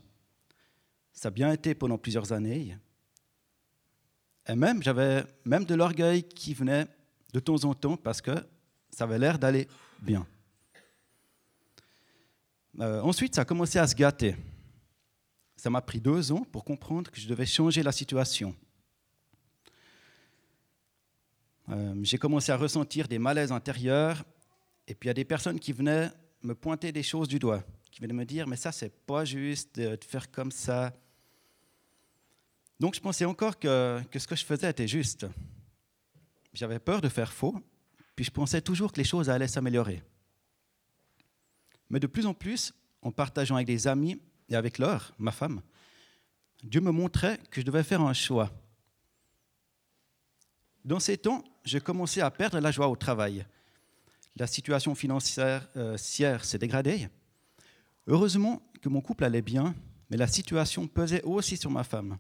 Ça 1.13 1.29
a 1.29 1.31
bien 1.31 1.51
été 1.51 1.75
pendant 1.75 1.97
plusieurs 1.97 2.33
années. 2.33 2.77
Et 4.47 4.55
même, 4.55 4.83
j'avais 4.83 5.25
même 5.47 5.65
de 5.65 5.75
l'orgueil 5.75 6.23
qui 6.23 6.53
venait 6.53 6.87
de 7.33 7.41
temps 7.41 7.65
en 7.65 7.75
temps 7.75 7.97
parce 7.97 8.21
que 8.21 8.35
ça 8.91 9.05
avait 9.05 9.19
l'air 9.19 9.39
d'aller 9.39 9.67
bien. 10.03 10.27
Euh, 12.81 13.01
ensuite, 13.01 13.35
ça 13.35 13.43
a 13.43 13.45
commencé 13.45 13.79
à 13.79 13.87
se 13.87 13.95
gâter. 13.95 14.37
Ça 15.57 15.71
m'a 15.71 15.81
pris 15.81 16.01
deux 16.01 16.33
ans 16.33 16.45
pour 16.53 16.65
comprendre 16.65 17.11
que 17.11 17.19
je 17.19 17.27
devais 17.27 17.47
changer 17.47 17.83
la 17.83 17.93
situation. 17.93 18.55
Euh, 21.71 21.95
j'ai 22.03 22.19
commencé 22.19 22.53
à 22.53 22.57
ressentir 22.59 23.09
des 23.09 23.19
malaises 23.19 23.53
intérieurs, 23.53 24.25
et 24.87 24.95
puis 24.95 25.07
il 25.07 25.11
y 25.11 25.11
a 25.11 25.15
des 25.15 25.25
personnes 25.25 25.59
qui 25.59 25.73
venaient 25.73 26.11
me 26.43 26.55
pointer 26.55 26.93
des 26.93 27.03
choses 27.03 27.29
du 27.29 27.39
doigt, 27.39 27.63
qui 27.91 28.01
venaient 28.01 28.13
me 28.13 28.25
dire, 28.25 28.47
mais 28.47 28.57
ça, 28.57 28.73
c'est 28.73 28.91
pas 29.07 29.25
juste 29.25 29.79
de, 29.79 29.99
faire 30.07 30.31
comme 30.31 30.53
ça. 30.53 30.93
Donc 32.79 32.95
je 32.95 33.01
pensais 33.01 33.25
encore 33.25 33.59
que, 33.59 34.03
que 34.11 34.19
ce 34.19 34.27
que 34.27 34.37
je 34.37 34.45
faisais 34.45 34.69
était 34.69 34.89
juste. 34.89 35.27
J'avais 36.53 36.79
peur 36.79 37.01
de 37.01 37.09
faire 37.09 37.33
faux, 37.33 37.57
puis 38.15 38.25
je 38.25 38.31
pensais 38.31 38.61
toujours 38.61 38.93
que 38.93 38.99
les 38.99 39.05
choses 39.05 39.31
allaient 39.31 39.49
s'améliorer. 39.49 40.03
Mais 41.91 42.01
de 42.01 42.07
plus 42.07 42.27
en 42.27 42.35
plus, 42.35 42.75
en 43.03 43.11
partageant 43.11 43.57
avec 43.57 43.67
des 43.67 43.87
amis 43.87 44.21
et 44.49 44.57
avec 44.57 44.79
Laure, 44.79 45.13
ma 45.19 45.33
femme, 45.33 45.63
Dieu 46.63 46.81
me 46.81 46.91
montrait 46.91 47.39
que 47.51 47.61
je 47.61 47.67
devais 47.67 47.83
faire 47.83 48.01
un 48.01 48.13
choix. 48.13 48.51
Dans 50.85 51.01
ces 51.01 51.17
temps, 51.17 51.43
je 51.65 51.79
commençais 51.79 52.21
à 52.21 52.31
perdre 52.31 52.59
la 52.61 52.71
joie 52.71 52.89
au 52.89 52.97
travail. 52.97 53.47
La 54.37 54.47
situation 54.47 54.95
financière 54.95 55.69
euh, 55.77 55.97
s'est 55.97 56.59
dégradée. 56.59 57.09
Heureusement 58.07 58.63
que 58.83 58.89
mon 58.89 59.01
couple 59.01 59.25
allait 59.25 59.43
bien, 59.43 59.75
mais 60.11 60.17
la 60.17 60.27
situation 60.27 60.87
pesait 60.89 61.23
aussi 61.23 61.57
sur 61.57 61.71
ma 61.71 61.85
femme. 61.85 62.19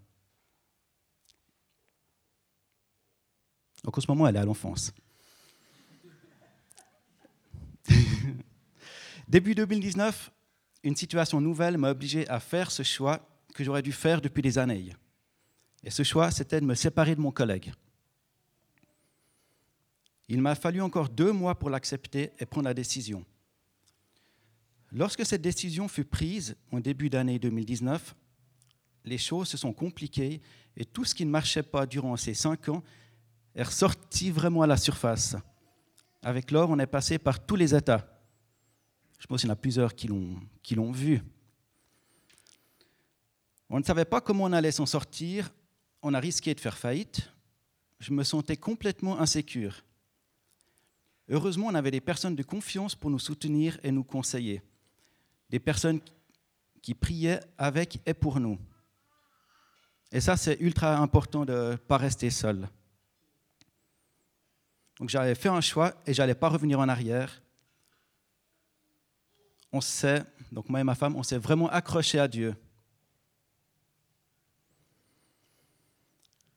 Donc 3.83 3.98
en 3.98 4.00
ce 4.00 4.07
moment, 4.09 4.27
elle 4.27 4.37
est 4.37 4.40
à 4.40 4.44
l'enfance. 4.44 4.92
Début 9.29 9.55
2019, 9.55 10.31
une 10.85 10.96
situation 10.96 11.40
nouvelle 11.40 11.77
m'a 11.79 11.90
obligé 11.90 12.29
à 12.29 12.40
faire 12.40 12.70
ce 12.70 12.83
choix 12.83 13.29
que 13.55 13.64
j'aurais 13.64 13.83
dû 13.83 13.92
faire 13.92 14.20
depuis 14.20 14.42
des 14.42 14.59
années. 14.59 14.94
Et 15.83 15.90
ce 15.90 16.03
choix, 16.03 16.31
c'était 16.31 16.61
de 16.61 16.66
me 16.66 16.74
séparer 16.74 17.14
de 17.14 17.20
mon 17.20 17.31
collègue. 17.31 17.72
Il 20.28 20.40
m'a 20.40 20.54
fallu 20.54 20.80
encore 20.80 21.08
deux 21.08 21.32
mois 21.32 21.58
pour 21.58 21.70
l'accepter 21.70 22.32
et 22.38 22.46
prendre 22.46 22.66
la 22.66 22.74
décision. 22.74 23.24
Lorsque 24.92 25.26
cette 25.26 25.42
décision 25.42 25.88
fut 25.88 26.04
prise 26.04 26.56
en 26.70 26.80
début 26.80 27.10
d'année 27.10 27.38
2019, 27.38 28.14
les 29.04 29.18
choses 29.18 29.48
se 29.48 29.56
sont 29.56 29.72
compliquées 29.72 30.40
et 30.76 30.84
tout 30.84 31.04
ce 31.04 31.14
qui 31.14 31.26
ne 31.26 31.30
marchait 31.30 31.62
pas 31.62 31.84
durant 31.87 32.16
ces 32.16 32.34
cinq 32.34 32.68
ans 32.68 32.82
est 33.54 33.62
ressorti 33.62 34.30
vraiment 34.30 34.62
à 34.62 34.66
la 34.66 34.76
surface. 34.76 35.37
Avec 36.22 36.50
l'or, 36.50 36.70
on 36.70 36.78
est 36.78 36.87
passé 36.87 37.18
par 37.18 37.44
tous 37.44 37.56
les 37.56 37.74
états. 37.74 38.08
Je 39.18 39.26
pense 39.26 39.40
qu'il 39.40 39.48
y 39.48 39.50
en 39.50 39.54
a 39.54 39.56
plusieurs 39.56 39.94
qui 39.94 40.06
l'ont 40.08 40.92
vu. 40.92 41.22
On 43.68 43.78
ne 43.78 43.84
savait 43.84 44.04
pas 44.04 44.20
comment 44.20 44.44
on 44.44 44.52
allait 44.52 44.72
s'en 44.72 44.87
sortir. 44.87 45.52
On 46.02 46.14
a 46.14 46.20
risqué 46.20 46.54
de 46.54 46.60
faire 46.60 46.78
faillite. 46.78 47.30
Je 47.98 48.12
me 48.12 48.22
sentais 48.22 48.56
complètement 48.56 49.18
insécure. 49.20 49.82
Heureusement, 51.28 51.68
on 51.68 51.74
avait 51.74 51.90
des 51.90 52.00
personnes 52.00 52.37
de 52.37 52.42
confiance 52.42 52.94
pour 52.94 53.10
nous 53.10 53.18
soutenir 53.18 53.78
et 53.82 53.90
nous 53.90 54.04
conseiller. 54.04 54.62
Des 55.48 55.58
personnes 55.58 56.00
qui 56.82 56.94
priaient 56.94 57.40
avec 57.56 58.00
et 58.04 58.14
pour 58.14 58.40
nous. 58.40 58.58
Et 60.12 60.20
ça, 60.20 60.37
c'est 60.37 60.58
ultra 60.60 60.96
important 60.98 61.44
de 61.44 61.70
ne 61.72 61.76
pas 61.76 61.96
rester 61.96 62.30
seul. 62.30 62.68
Donc 64.98 65.08
j'avais 65.08 65.34
fait 65.34 65.48
un 65.48 65.60
choix 65.60 65.94
et 66.06 66.14
j'allais 66.14 66.34
pas 66.34 66.48
revenir 66.48 66.78
en 66.78 66.88
arrière. 66.88 67.42
On 69.72 69.80
s'est, 69.80 70.22
donc 70.52 70.68
moi 70.68 70.80
et 70.80 70.84
ma 70.84 70.94
femme, 70.94 71.16
on 71.16 71.22
s'est 71.22 71.38
vraiment 71.38 71.68
accroché 71.68 72.20
à 72.20 72.28
Dieu. 72.28 72.54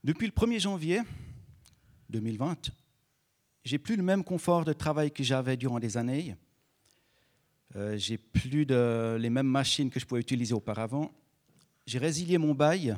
Depuis 0.04 0.28
le 0.28 0.34
1er 0.34 0.60
janvier 0.60 1.02
2020, 2.10 2.72
j'ai 3.68 3.78
plus 3.78 3.98
le 3.98 4.04
même 4.04 4.24
confort 4.24 4.64
de 4.64 4.72
travail 4.72 5.12
que 5.12 5.24
j'avais 5.24 5.58
durant 5.58 5.78
des 5.78 5.98
années. 5.98 6.38
Euh, 7.76 7.98
j'ai 7.98 8.18
plus 8.18 8.64
les 8.64 9.30
mêmes 9.30 9.48
machines 9.48 9.90
que 9.90 10.00
je 10.00 10.06
pouvais 10.06 10.22
utiliser 10.22 10.54
auparavant. 10.54 11.12
J'ai 11.86 12.00
résilié 12.00 12.38
mon 12.38 12.54
bail 12.54 12.96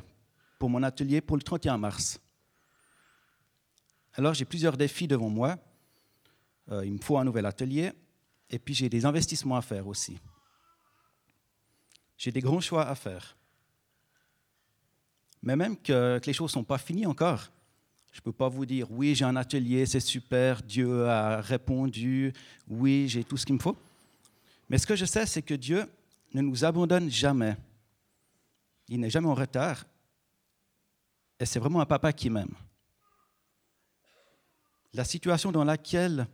pour 0.60 0.70
mon 0.70 0.84
atelier 0.84 1.20
pour 1.20 1.36
le 1.36 1.42
31 1.42 1.76
mars. 1.76 2.20
Alors 4.14 4.32
j'ai 4.32 4.44
plusieurs 4.44 4.76
défis 4.76 5.08
devant 5.08 5.28
moi. 5.28 5.58
Euh, 6.70 6.86
il 6.86 6.92
me 6.92 6.98
faut 6.98 7.18
un 7.18 7.24
nouvel 7.24 7.46
atelier 7.46 7.90
et 8.48 8.60
puis 8.60 8.72
j'ai 8.72 8.88
des 8.88 9.04
investissements 9.04 9.56
à 9.56 9.62
faire 9.62 9.88
aussi. 9.88 10.18
J'ai 12.16 12.30
des 12.30 12.40
grands 12.40 12.60
choix 12.60 12.86
à 12.86 12.94
faire. 12.94 13.36
Mais 15.42 15.56
même 15.56 15.76
que, 15.76 16.20
que 16.20 16.26
les 16.26 16.32
choses 16.32 16.52
ne 16.52 16.60
sont 16.60 16.64
pas 16.64 16.78
finies 16.78 17.06
encore. 17.06 17.50
Je 18.12 18.18
ne 18.18 18.22
peux 18.22 18.32
pas 18.32 18.48
vous 18.48 18.66
dire, 18.66 18.90
oui, 18.90 19.14
j'ai 19.14 19.24
un 19.24 19.36
atelier, 19.36 19.86
c'est 19.86 20.00
super, 20.00 20.62
Dieu 20.62 21.06
a 21.06 21.40
répondu, 21.40 22.32
oui, 22.68 23.08
j'ai 23.08 23.22
tout 23.22 23.36
ce 23.36 23.46
qu'il 23.46 23.54
me 23.54 23.60
faut. 23.60 23.76
Mais 24.68 24.78
ce 24.78 24.86
que 24.86 24.96
je 24.96 25.04
sais, 25.04 25.26
c'est 25.26 25.42
que 25.42 25.54
Dieu 25.54 25.86
ne 26.34 26.42
nous 26.42 26.64
abandonne 26.64 27.10
jamais. 27.10 27.56
Il 28.88 29.00
n'est 29.00 29.10
jamais 29.10 29.28
en 29.28 29.34
retard. 29.34 29.84
Et 31.38 31.46
c'est 31.46 31.60
vraiment 31.60 31.80
un 31.80 31.86
papa 31.86 32.12
qui 32.12 32.30
m'aime. 32.30 32.54
La 34.92 35.04
situation 35.04 35.52
dans 35.52 35.64
laquelle 35.64 36.26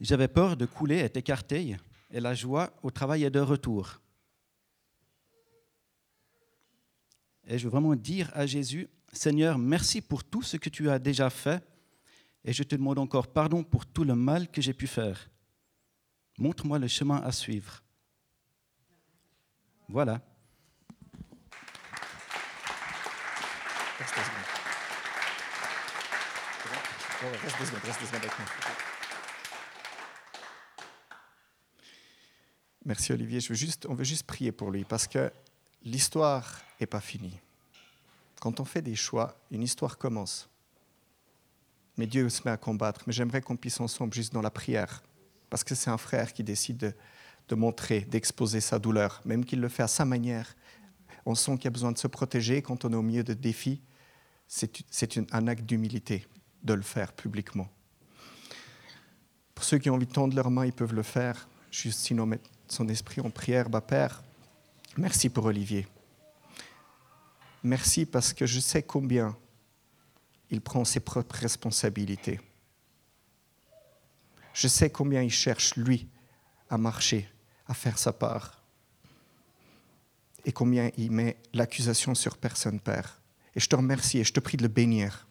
j'avais 0.00 0.28
peur 0.28 0.56
de 0.56 0.66
couler 0.66 0.96
est 0.96 1.16
écartée 1.16 1.76
et 2.10 2.20
la 2.20 2.34
joie 2.34 2.72
au 2.82 2.90
travail 2.90 3.22
est 3.22 3.30
de 3.30 3.40
retour. 3.40 4.00
Et 7.46 7.58
je 7.58 7.64
veux 7.64 7.70
vraiment 7.70 7.94
dire 7.94 8.30
à 8.34 8.46
Jésus, 8.46 8.88
Seigneur, 9.12 9.58
merci 9.58 10.00
pour 10.00 10.24
tout 10.24 10.42
ce 10.42 10.56
que 10.56 10.70
tu 10.70 10.88
as 10.88 10.98
déjà 10.98 11.28
fait 11.28 11.62
et 12.44 12.52
je 12.52 12.62
te 12.62 12.74
demande 12.74 12.98
encore 12.98 13.28
pardon 13.28 13.62
pour 13.62 13.84
tout 13.84 14.04
le 14.04 14.14
mal 14.14 14.50
que 14.50 14.62
j'ai 14.62 14.72
pu 14.72 14.86
faire. 14.86 15.28
Montre-moi 16.38 16.78
le 16.78 16.88
chemin 16.88 17.18
à 17.18 17.30
suivre. 17.30 17.82
Voilà. 19.88 20.22
Merci 32.84 33.12
Olivier. 33.12 33.40
Je 33.40 33.52
veux 33.52 33.70
on 33.88 33.94
veut 33.94 34.04
juste 34.04 34.26
prier 34.26 34.50
pour 34.52 34.70
lui 34.70 34.84
parce 34.84 35.06
que 35.06 35.30
l'histoire 35.82 36.62
n'est 36.80 36.86
pas 36.86 37.00
finie. 37.00 37.38
Quand 38.42 38.58
on 38.58 38.64
fait 38.64 38.82
des 38.82 38.96
choix, 38.96 39.36
une 39.52 39.62
histoire 39.62 39.96
commence. 39.96 40.50
Mais 41.96 42.08
Dieu 42.08 42.28
se 42.28 42.42
met 42.44 42.50
à 42.50 42.56
combattre. 42.56 43.04
Mais 43.06 43.12
j'aimerais 43.12 43.40
qu'on 43.40 43.54
puisse 43.54 43.78
ensemble, 43.78 44.12
juste 44.12 44.32
dans 44.32 44.42
la 44.42 44.50
prière, 44.50 45.04
parce 45.48 45.62
que 45.62 45.76
c'est 45.76 45.90
un 45.90 45.96
frère 45.96 46.32
qui 46.32 46.42
décide 46.42 46.96
de, 47.48 47.54
montrer, 47.54 48.00
d'exposer 48.00 48.60
sa 48.60 48.80
douleur, 48.80 49.22
même 49.24 49.44
qu'il 49.44 49.60
le 49.60 49.68
fait 49.68 49.84
à 49.84 49.86
sa 49.86 50.04
manière. 50.04 50.56
On 51.24 51.36
sent 51.36 51.52
qu'il 51.54 51.66
y 51.66 51.68
a 51.68 51.70
besoin 51.70 51.92
de 51.92 51.98
se 51.98 52.08
protéger 52.08 52.62
quand 52.62 52.84
on 52.84 52.92
est 52.92 52.96
au 52.96 53.02
milieu 53.02 53.22
de 53.22 53.32
défis. 53.32 53.80
C'est 54.48 55.20
un 55.32 55.46
acte 55.46 55.64
d'humilité 55.64 56.26
de 56.64 56.74
le 56.74 56.82
faire 56.82 57.12
publiquement. 57.12 57.68
Pour 59.54 59.62
ceux 59.62 59.78
qui 59.78 59.88
ont 59.88 59.94
envie 59.94 60.06
de 60.06 60.12
tendre 60.12 60.34
leurs 60.34 60.50
mains, 60.50 60.66
ils 60.66 60.72
peuvent 60.72 60.94
le 60.94 61.04
faire. 61.04 61.48
Juste 61.70 62.00
sinon 62.00 62.26
mettre 62.26 62.50
son 62.66 62.88
esprit 62.88 63.20
en 63.20 63.30
prière. 63.30 63.70
Bah, 63.70 63.80
Père, 63.80 64.20
merci 64.96 65.28
pour 65.28 65.44
Olivier. 65.44 65.86
Merci 67.62 68.06
parce 68.06 68.32
que 68.32 68.46
je 68.46 68.58
sais 68.58 68.82
combien 68.82 69.36
il 70.50 70.60
prend 70.60 70.84
ses 70.84 71.00
propres 71.00 71.36
responsabilités. 71.36 72.40
Je 74.52 74.68
sais 74.68 74.90
combien 74.90 75.22
il 75.22 75.30
cherche, 75.30 75.76
lui, 75.76 76.08
à 76.68 76.76
marcher, 76.76 77.28
à 77.66 77.74
faire 77.74 77.98
sa 77.98 78.12
part. 78.12 78.62
Et 80.44 80.52
combien 80.52 80.90
il 80.96 81.10
met 81.10 81.36
l'accusation 81.54 82.14
sur 82.14 82.36
personne, 82.36 82.80
Père. 82.80 83.22
Et 83.54 83.60
je 83.60 83.68
te 83.68 83.76
remercie 83.76 84.18
et 84.18 84.24
je 84.24 84.32
te 84.32 84.40
prie 84.40 84.56
de 84.56 84.62
le 84.62 84.68
bénir. 84.68 85.28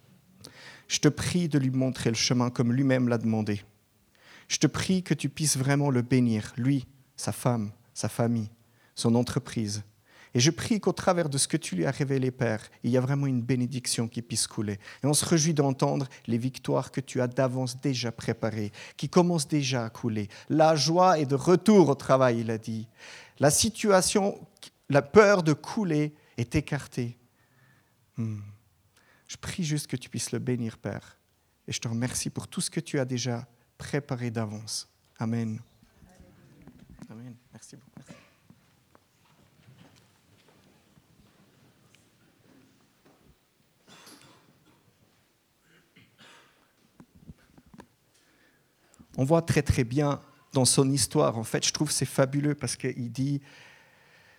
Je 0.87 0.99
te 0.99 1.07
prie 1.07 1.49
de 1.49 1.59
lui 1.59 1.69
montrer 1.69 2.09
le 2.09 2.15
chemin 2.15 2.49
comme 2.49 2.73
lui-même 2.73 3.09
l'a 3.09 3.17
demandé. 3.17 3.61
Je 4.47 4.57
te 4.57 4.67
prie 4.67 5.03
que 5.03 5.13
tu 5.13 5.29
puisses 5.29 5.57
vraiment 5.57 5.89
le 5.89 6.01
bénir, 6.01 6.53
lui, 6.57 6.87
sa 7.15 7.31
femme, 7.31 7.71
sa 7.93 8.09
famille, 8.09 8.49
son 8.95 9.15
entreprise, 9.15 9.83
Et 10.33 10.39
je 10.39 10.49
prie 10.49 10.79
qu'au 10.79 10.93
travers 10.93 11.29
de 11.29 11.37
ce 11.37 11.47
que 11.47 11.57
tu 11.57 11.75
lui 11.75 11.85
as 11.85 11.91
révélé, 11.91 12.31
Père, 12.31 12.69
il 12.83 12.91
y 12.91 12.97
a 12.97 13.01
vraiment 13.01 13.27
une 13.27 13.41
bénédiction 13.41 14.07
qui 14.07 14.21
puisse 14.21 14.47
couler. 14.47 14.79
Et 15.03 15.07
on 15.07 15.13
se 15.13 15.25
réjouit 15.25 15.53
d'entendre 15.53 16.07
les 16.27 16.37
victoires 16.37 16.91
que 16.91 17.01
tu 17.01 17.19
as 17.19 17.27
d'avance 17.27 17.79
déjà 17.81 18.11
préparées, 18.11 18.71
qui 18.95 19.09
commencent 19.09 19.47
déjà 19.47 19.85
à 19.85 19.89
couler. 19.89 20.29
La 20.49 20.75
joie 20.75 21.19
est 21.19 21.25
de 21.25 21.35
retour 21.35 21.89
au 21.89 21.95
travail, 21.95 22.39
il 22.39 22.51
a 22.51 22.57
dit. 22.57 22.87
La 23.39 23.51
situation, 23.51 24.39
la 24.89 25.01
peur 25.01 25.43
de 25.43 25.53
couler 25.53 26.13
est 26.37 26.55
écartée. 26.55 27.17
Hmm. 28.17 28.39
Je 29.27 29.37
prie 29.37 29.63
juste 29.63 29.87
que 29.87 29.97
tu 29.97 30.09
puisses 30.09 30.31
le 30.31 30.39
bénir, 30.39 30.77
Père. 30.77 31.17
Et 31.67 31.71
je 31.71 31.79
te 31.79 31.87
remercie 31.87 32.29
pour 32.29 32.47
tout 32.47 32.61
ce 32.61 32.69
que 32.69 32.79
tu 32.79 32.99
as 32.99 33.05
déjà 33.05 33.47
préparé 33.77 34.31
d'avance. 34.31 34.89
Amen. 35.19 35.59
Amen. 37.09 37.35
Merci 37.51 37.75
beaucoup. 37.75 37.91
On 49.17 49.23
voit 49.23 49.41
très 49.41 49.61
très 49.61 49.83
bien 49.83 50.19
dans 50.53 50.65
son 50.65 50.89
histoire, 50.89 51.37
en 51.37 51.43
fait, 51.43 51.65
je 51.65 51.71
trouve 51.71 51.91
c'est 51.91 52.05
fabuleux 52.05 52.55
parce 52.55 52.75
qu'il 52.75 53.11
dit, 53.11 53.41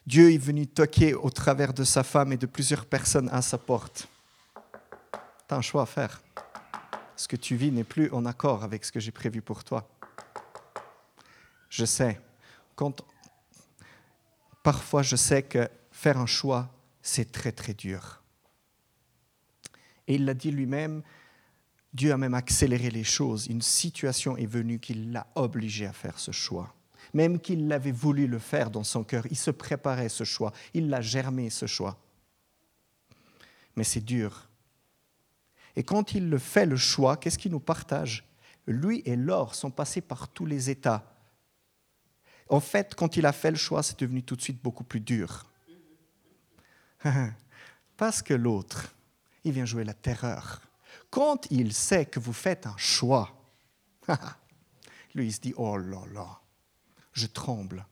Dieu 0.06 0.32
est 0.32 0.38
venu 0.38 0.66
toquer 0.66 1.14
au 1.14 1.30
travers 1.30 1.72
de 1.72 1.84
sa 1.84 2.02
femme 2.02 2.32
et 2.32 2.36
de 2.36 2.46
plusieurs 2.46 2.86
personnes 2.86 3.28
à 3.32 3.40
sa 3.40 3.56
porte. 3.56 4.08
Tu 5.48 5.54
as 5.54 5.56
un 5.56 5.62
choix 5.62 5.82
à 5.82 5.86
faire. 5.86 6.20
Ce 7.16 7.28
que 7.28 7.36
tu 7.36 7.56
vis 7.56 7.70
n'est 7.70 7.84
plus 7.84 8.10
en 8.10 8.26
accord 8.26 8.64
avec 8.64 8.84
ce 8.84 8.92
que 8.92 9.00
j'ai 9.00 9.12
prévu 9.12 9.42
pour 9.42 9.64
toi. 9.64 9.88
Je 11.68 11.84
sais, 11.84 12.20
quand 12.74 13.02
parfois 14.62 15.02
je 15.02 15.16
sais 15.16 15.42
que 15.42 15.68
faire 15.90 16.18
un 16.18 16.26
choix, 16.26 16.68
c'est 17.00 17.30
très 17.30 17.52
très 17.52 17.74
dur. 17.74 18.22
Et 20.08 20.16
il 20.16 20.24
l'a 20.24 20.34
dit 20.34 20.50
lui-même, 20.50 21.02
Dieu 21.92 22.12
a 22.12 22.16
même 22.16 22.34
accéléré 22.34 22.90
les 22.90 23.04
choses. 23.04 23.46
Une 23.46 23.62
situation 23.62 24.36
est 24.36 24.46
venue 24.46 24.78
qui 24.78 24.94
l'a 24.94 25.26
obligé 25.34 25.86
à 25.86 25.92
faire 25.92 26.18
ce 26.18 26.30
choix. 26.30 26.74
Même 27.12 27.38
qu'il 27.38 27.68
l'avait 27.68 27.92
voulu 27.92 28.26
le 28.26 28.38
faire 28.38 28.70
dans 28.70 28.84
son 28.84 29.04
cœur, 29.04 29.26
il 29.30 29.36
se 29.36 29.50
préparait 29.50 30.08
ce 30.08 30.24
choix, 30.24 30.52
il 30.72 30.88
l'a 30.88 31.02
germé 31.02 31.50
ce 31.50 31.66
choix. 31.66 31.98
Mais 33.76 33.84
c'est 33.84 34.00
dur. 34.00 34.48
Et 35.76 35.82
quand 35.82 36.14
il 36.14 36.30
le 36.30 36.38
fait 36.38 36.66
le 36.66 36.76
choix, 36.76 37.16
qu'est-ce 37.16 37.38
qu'il 37.38 37.52
nous 37.52 37.60
partage? 37.60 38.24
Lui 38.66 39.02
et 39.04 39.16
l'or 39.16 39.54
sont 39.54 39.70
passés 39.70 40.00
par 40.00 40.28
tous 40.28 40.46
les 40.46 40.70
états. 40.70 41.04
En 42.48 42.60
fait, 42.60 42.94
quand 42.94 43.16
il 43.16 43.26
a 43.26 43.32
fait 43.32 43.50
le 43.50 43.56
choix, 43.56 43.82
c'est 43.82 43.98
devenu 43.98 44.22
tout 44.22 44.36
de 44.36 44.42
suite 44.42 44.62
beaucoup 44.62 44.84
plus 44.84 45.00
dur. 45.00 45.50
Parce 47.96 48.22
que 48.22 48.34
l'autre, 48.34 48.94
il 49.44 49.52
vient 49.52 49.64
jouer 49.64 49.84
la 49.84 49.94
terreur 49.94 50.62
quand 51.10 51.46
il 51.50 51.72
sait 51.72 52.06
que 52.06 52.20
vous 52.20 52.32
faites 52.32 52.66
un 52.66 52.76
choix, 52.76 53.30
lui, 55.14 55.26
il 55.26 55.32
se 55.32 55.40
dit, 55.40 55.54
oh 55.56 55.76
là 55.76 56.02
là, 56.12 56.40
je 57.12 57.26
tremble. 57.26 57.86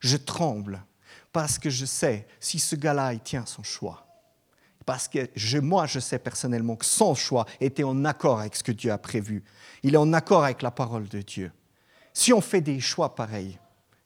Je 0.00 0.16
tremble 0.16 0.84
parce 1.32 1.58
que 1.58 1.70
je 1.70 1.84
sais 1.84 2.26
si 2.40 2.58
ce 2.58 2.76
gars-là, 2.76 3.12
il 3.12 3.20
tient 3.20 3.46
son 3.46 3.62
choix. 3.62 4.06
Parce 4.84 5.08
que 5.08 5.28
je, 5.34 5.58
moi, 5.58 5.86
je 5.86 5.98
sais 5.98 6.18
personnellement 6.18 6.76
que 6.76 6.84
son 6.84 7.14
choix 7.14 7.44
était 7.60 7.82
en 7.82 8.04
accord 8.04 8.40
avec 8.40 8.54
ce 8.54 8.62
que 8.62 8.72
Dieu 8.72 8.92
a 8.92 8.98
prévu. 8.98 9.42
Il 9.82 9.94
est 9.94 9.98
en 9.98 10.12
accord 10.12 10.44
avec 10.44 10.62
la 10.62 10.70
parole 10.70 11.08
de 11.08 11.22
Dieu. 11.22 11.52
Si 12.14 12.32
on 12.32 12.40
fait 12.40 12.60
des 12.60 12.80
choix 12.80 13.14
pareils, 13.14 13.58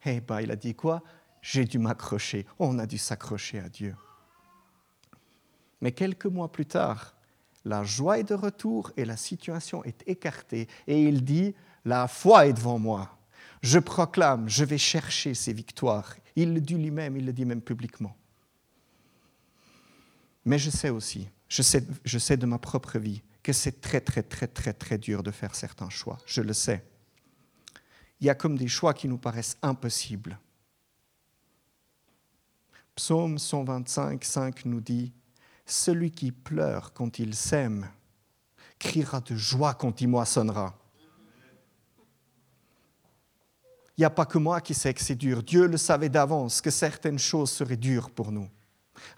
eh 0.06 0.20
ben, 0.20 0.40
il 0.40 0.50
a 0.50 0.56
dit 0.56 0.74
quoi? 0.74 1.02
J'ai 1.42 1.66
dû 1.66 1.78
m'accrocher. 1.78 2.46
On 2.58 2.78
a 2.78 2.86
dû 2.86 2.98
s'accrocher 2.98 3.60
à 3.60 3.68
Dieu. 3.68 3.94
Mais 5.80 5.92
quelques 5.92 6.26
mois 6.26 6.50
plus 6.50 6.66
tard, 6.66 7.14
la 7.64 7.84
joie 7.84 8.18
est 8.18 8.24
de 8.24 8.34
retour 8.34 8.92
et 8.96 9.04
la 9.04 9.16
situation 9.16 9.84
est 9.84 10.02
écartée. 10.06 10.68
Et 10.86 11.02
il 11.02 11.24
dit, 11.24 11.54
la 11.84 12.08
foi 12.08 12.46
est 12.46 12.52
devant 12.52 12.78
moi. 12.78 13.18
Je 13.62 13.78
proclame, 13.78 14.48
je 14.48 14.64
vais 14.64 14.78
chercher 14.78 15.34
ces 15.34 15.52
victoires. 15.52 16.16
Il 16.36 16.54
le 16.54 16.60
dit 16.60 16.74
lui-même, 16.74 17.16
il 17.16 17.26
le 17.26 17.32
dit 17.32 17.44
même 17.44 17.60
publiquement. 17.60 18.16
Mais 20.44 20.58
je 20.58 20.70
sais 20.70 20.88
aussi, 20.88 21.28
je 21.48 21.60
sais, 21.60 21.86
je 22.04 22.18
sais 22.18 22.38
de 22.38 22.46
ma 22.46 22.58
propre 22.58 22.98
vie 22.98 23.22
que 23.42 23.52
c'est 23.52 23.80
très, 23.80 24.00
très, 24.00 24.22
très, 24.22 24.46
très, 24.46 24.72
très 24.72 24.98
dur 24.98 25.22
de 25.22 25.30
faire 25.30 25.54
certains 25.54 25.90
choix. 25.90 26.18
Je 26.26 26.40
le 26.40 26.54
sais. 26.54 26.84
Il 28.20 28.26
y 28.26 28.30
a 28.30 28.34
comme 28.34 28.56
des 28.56 28.68
choix 28.68 28.94
qui 28.94 29.08
nous 29.08 29.18
paraissent 29.18 29.56
impossibles. 29.62 30.38
Psaume 32.94 33.38
125, 33.38 34.24
5 34.24 34.64
nous 34.66 34.80
dit 34.80 35.12
celui 35.70 36.10
qui 36.10 36.32
pleure 36.32 36.92
quand 36.92 37.18
il 37.18 37.34
sème 37.34 37.88
criera 38.78 39.20
de 39.20 39.36
joie 39.36 39.74
quand 39.74 40.00
il 40.00 40.08
moissonnera. 40.08 40.74
Il 43.96 44.00
n'y 44.00 44.06
a 44.06 44.10
pas 44.10 44.24
que 44.24 44.38
moi 44.38 44.62
qui 44.62 44.72
sais 44.72 44.94
que 44.94 45.02
c'est 45.02 45.14
dur. 45.14 45.42
Dieu 45.42 45.66
le 45.66 45.76
savait 45.76 46.08
d'avance 46.08 46.62
que 46.62 46.70
certaines 46.70 47.18
choses 47.18 47.50
seraient 47.50 47.76
dures 47.76 48.10
pour 48.10 48.32
nous. 48.32 48.48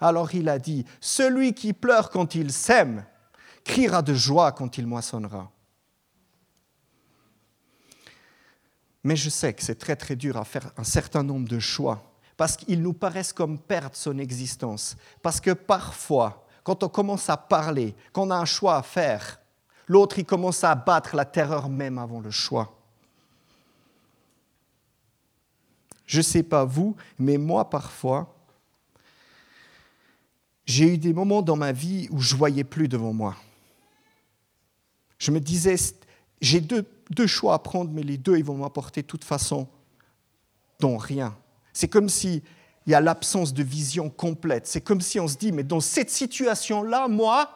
Alors 0.01 0.35
il 0.35 0.49
a 0.49 0.59
dit, 0.59 0.85
celui 0.99 1.53
qui 1.53 1.71
pleure 1.71 2.09
quand 2.09 2.35
il 2.35 2.51
sème 2.51 3.05
criera 3.63 4.01
de 4.01 4.13
joie 4.13 4.51
quand 4.51 4.77
il 4.77 4.85
moissonnera. 4.85 5.49
Mais 9.05 9.15
je 9.15 9.29
sais 9.29 9.53
que 9.53 9.63
c'est 9.63 9.75
très 9.75 9.95
très 9.95 10.15
dur 10.15 10.37
à 10.37 10.43
faire 10.45 10.71
un 10.77 10.83
certain 10.83 11.23
nombre 11.23 11.47
de 11.47 11.59
choix 11.59 12.13
parce 12.35 12.57
qu'ils 12.57 12.81
nous 12.81 12.93
paraissent 12.93 13.33
comme 13.33 13.59
perdre 13.59 13.95
son 13.95 14.17
existence. 14.17 14.95
Parce 15.21 15.39
que 15.39 15.51
parfois, 15.51 16.42
quand 16.63 16.83
on 16.83 16.89
commence 16.89 17.29
à 17.29 17.37
parler, 17.37 17.95
qu'on 18.11 18.31
a 18.31 18.35
un 18.35 18.45
choix 18.45 18.77
à 18.77 18.83
faire, 18.83 19.39
l'autre, 19.87 20.19
il 20.19 20.25
commence 20.25 20.63
à 20.63 20.75
battre 20.75 21.15
la 21.15 21.25
terreur 21.25 21.69
même 21.69 21.97
avant 21.97 22.19
le 22.19 22.31
choix. 22.31 22.77
Je 26.05 26.17
ne 26.17 26.23
sais 26.23 26.43
pas 26.43 26.65
vous, 26.65 26.95
mais 27.17 27.37
moi, 27.37 27.69
parfois, 27.69 28.33
j'ai 30.65 30.93
eu 30.93 30.97
des 30.97 31.13
moments 31.13 31.41
dans 31.41 31.55
ma 31.55 31.71
vie 31.71 32.07
où 32.11 32.19
je 32.19 32.35
voyais 32.35 32.63
plus 32.63 32.87
devant 32.87 33.13
moi. 33.13 33.35
Je 35.17 35.31
me 35.31 35.39
disais, 35.39 35.75
j'ai 36.41 36.61
deux, 36.61 36.85
deux, 37.09 37.27
choix 37.27 37.53
à 37.53 37.59
prendre, 37.59 37.91
mais 37.91 38.03
les 38.03 38.17
deux, 38.17 38.37
ils 38.37 38.43
vont 38.43 38.57
m'apporter 38.57 39.01
de 39.01 39.07
toute 39.07 39.23
façon 39.23 39.67
dans 40.79 40.97
rien. 40.97 41.35
C'est 41.73 41.87
comme 41.87 42.09
si 42.09 42.43
il 42.85 42.91
y 42.91 42.95
a 42.95 43.01
l'absence 43.01 43.53
de 43.53 43.63
vision 43.63 44.09
complète. 44.09 44.67
C'est 44.67 44.81
comme 44.81 45.01
si 45.01 45.19
on 45.19 45.27
se 45.27 45.37
dit, 45.37 45.51
mais 45.51 45.63
dans 45.63 45.79
cette 45.79 46.09
situation-là, 46.09 47.07
moi, 47.07 47.49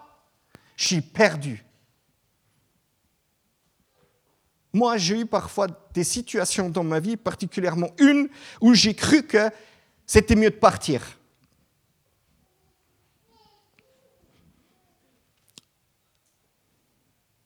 je 0.75 0.87
suis 0.87 1.01
perdu. 1.01 1.65
Moi, 4.73 4.97
j'ai 4.97 5.21
eu 5.21 5.25
parfois 5.25 5.67
des 5.93 6.03
situations 6.03 6.69
dans 6.69 6.83
ma 6.83 6.99
vie, 6.99 7.17
particulièrement 7.17 7.89
une 7.99 8.29
où 8.61 8.73
j'ai 8.73 8.93
cru 8.93 9.23
que 9.23 9.49
c'était 10.05 10.35
mieux 10.35 10.51
de 10.51 10.55
partir. 10.55 11.17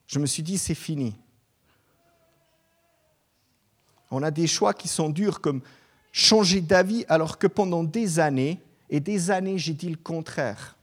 Je 0.07 0.19
me 0.19 0.25
suis 0.25 0.43
dit, 0.43 0.57
c'est 0.57 0.75
fini. 0.75 1.15
On 4.11 4.21
a 4.23 4.29
des 4.29 4.45
choix 4.45 4.73
qui 4.73 4.89
sont 4.89 5.09
durs 5.09 5.39
comme 5.39 5.61
changer 6.11 6.61
d'avis 6.61 7.05
alors 7.07 7.37
que 7.37 7.47
pendant 7.47 7.83
des 7.83 8.19
années 8.19 8.59
et 8.89 8.99
des 8.99 9.31
années, 9.31 9.57
j'ai 9.57 9.73
dit 9.73 9.89
le 9.89 9.97
contraire. 9.97 10.75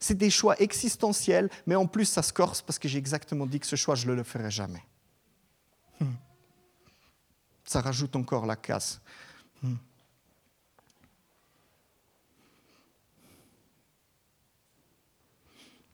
C'est 0.00 0.16
des 0.16 0.30
choix 0.30 0.60
existentiels, 0.60 1.50
mais 1.66 1.74
en 1.74 1.86
plus, 1.86 2.04
ça 2.04 2.22
se 2.22 2.32
corse 2.32 2.62
parce 2.62 2.78
que 2.78 2.88
j'ai 2.88 2.98
exactement 2.98 3.46
dit 3.46 3.60
que 3.60 3.66
ce 3.66 3.76
choix, 3.76 3.94
je 3.94 4.06
ne 4.06 4.14
le 4.14 4.22
ferai 4.22 4.50
jamais. 4.50 4.82
Hmm. 6.00 6.14
Ça 7.64 7.80
rajoute 7.80 8.14
encore 8.16 8.46
la 8.46 8.56
casse. 8.56 9.00
Hmm. 9.62 9.74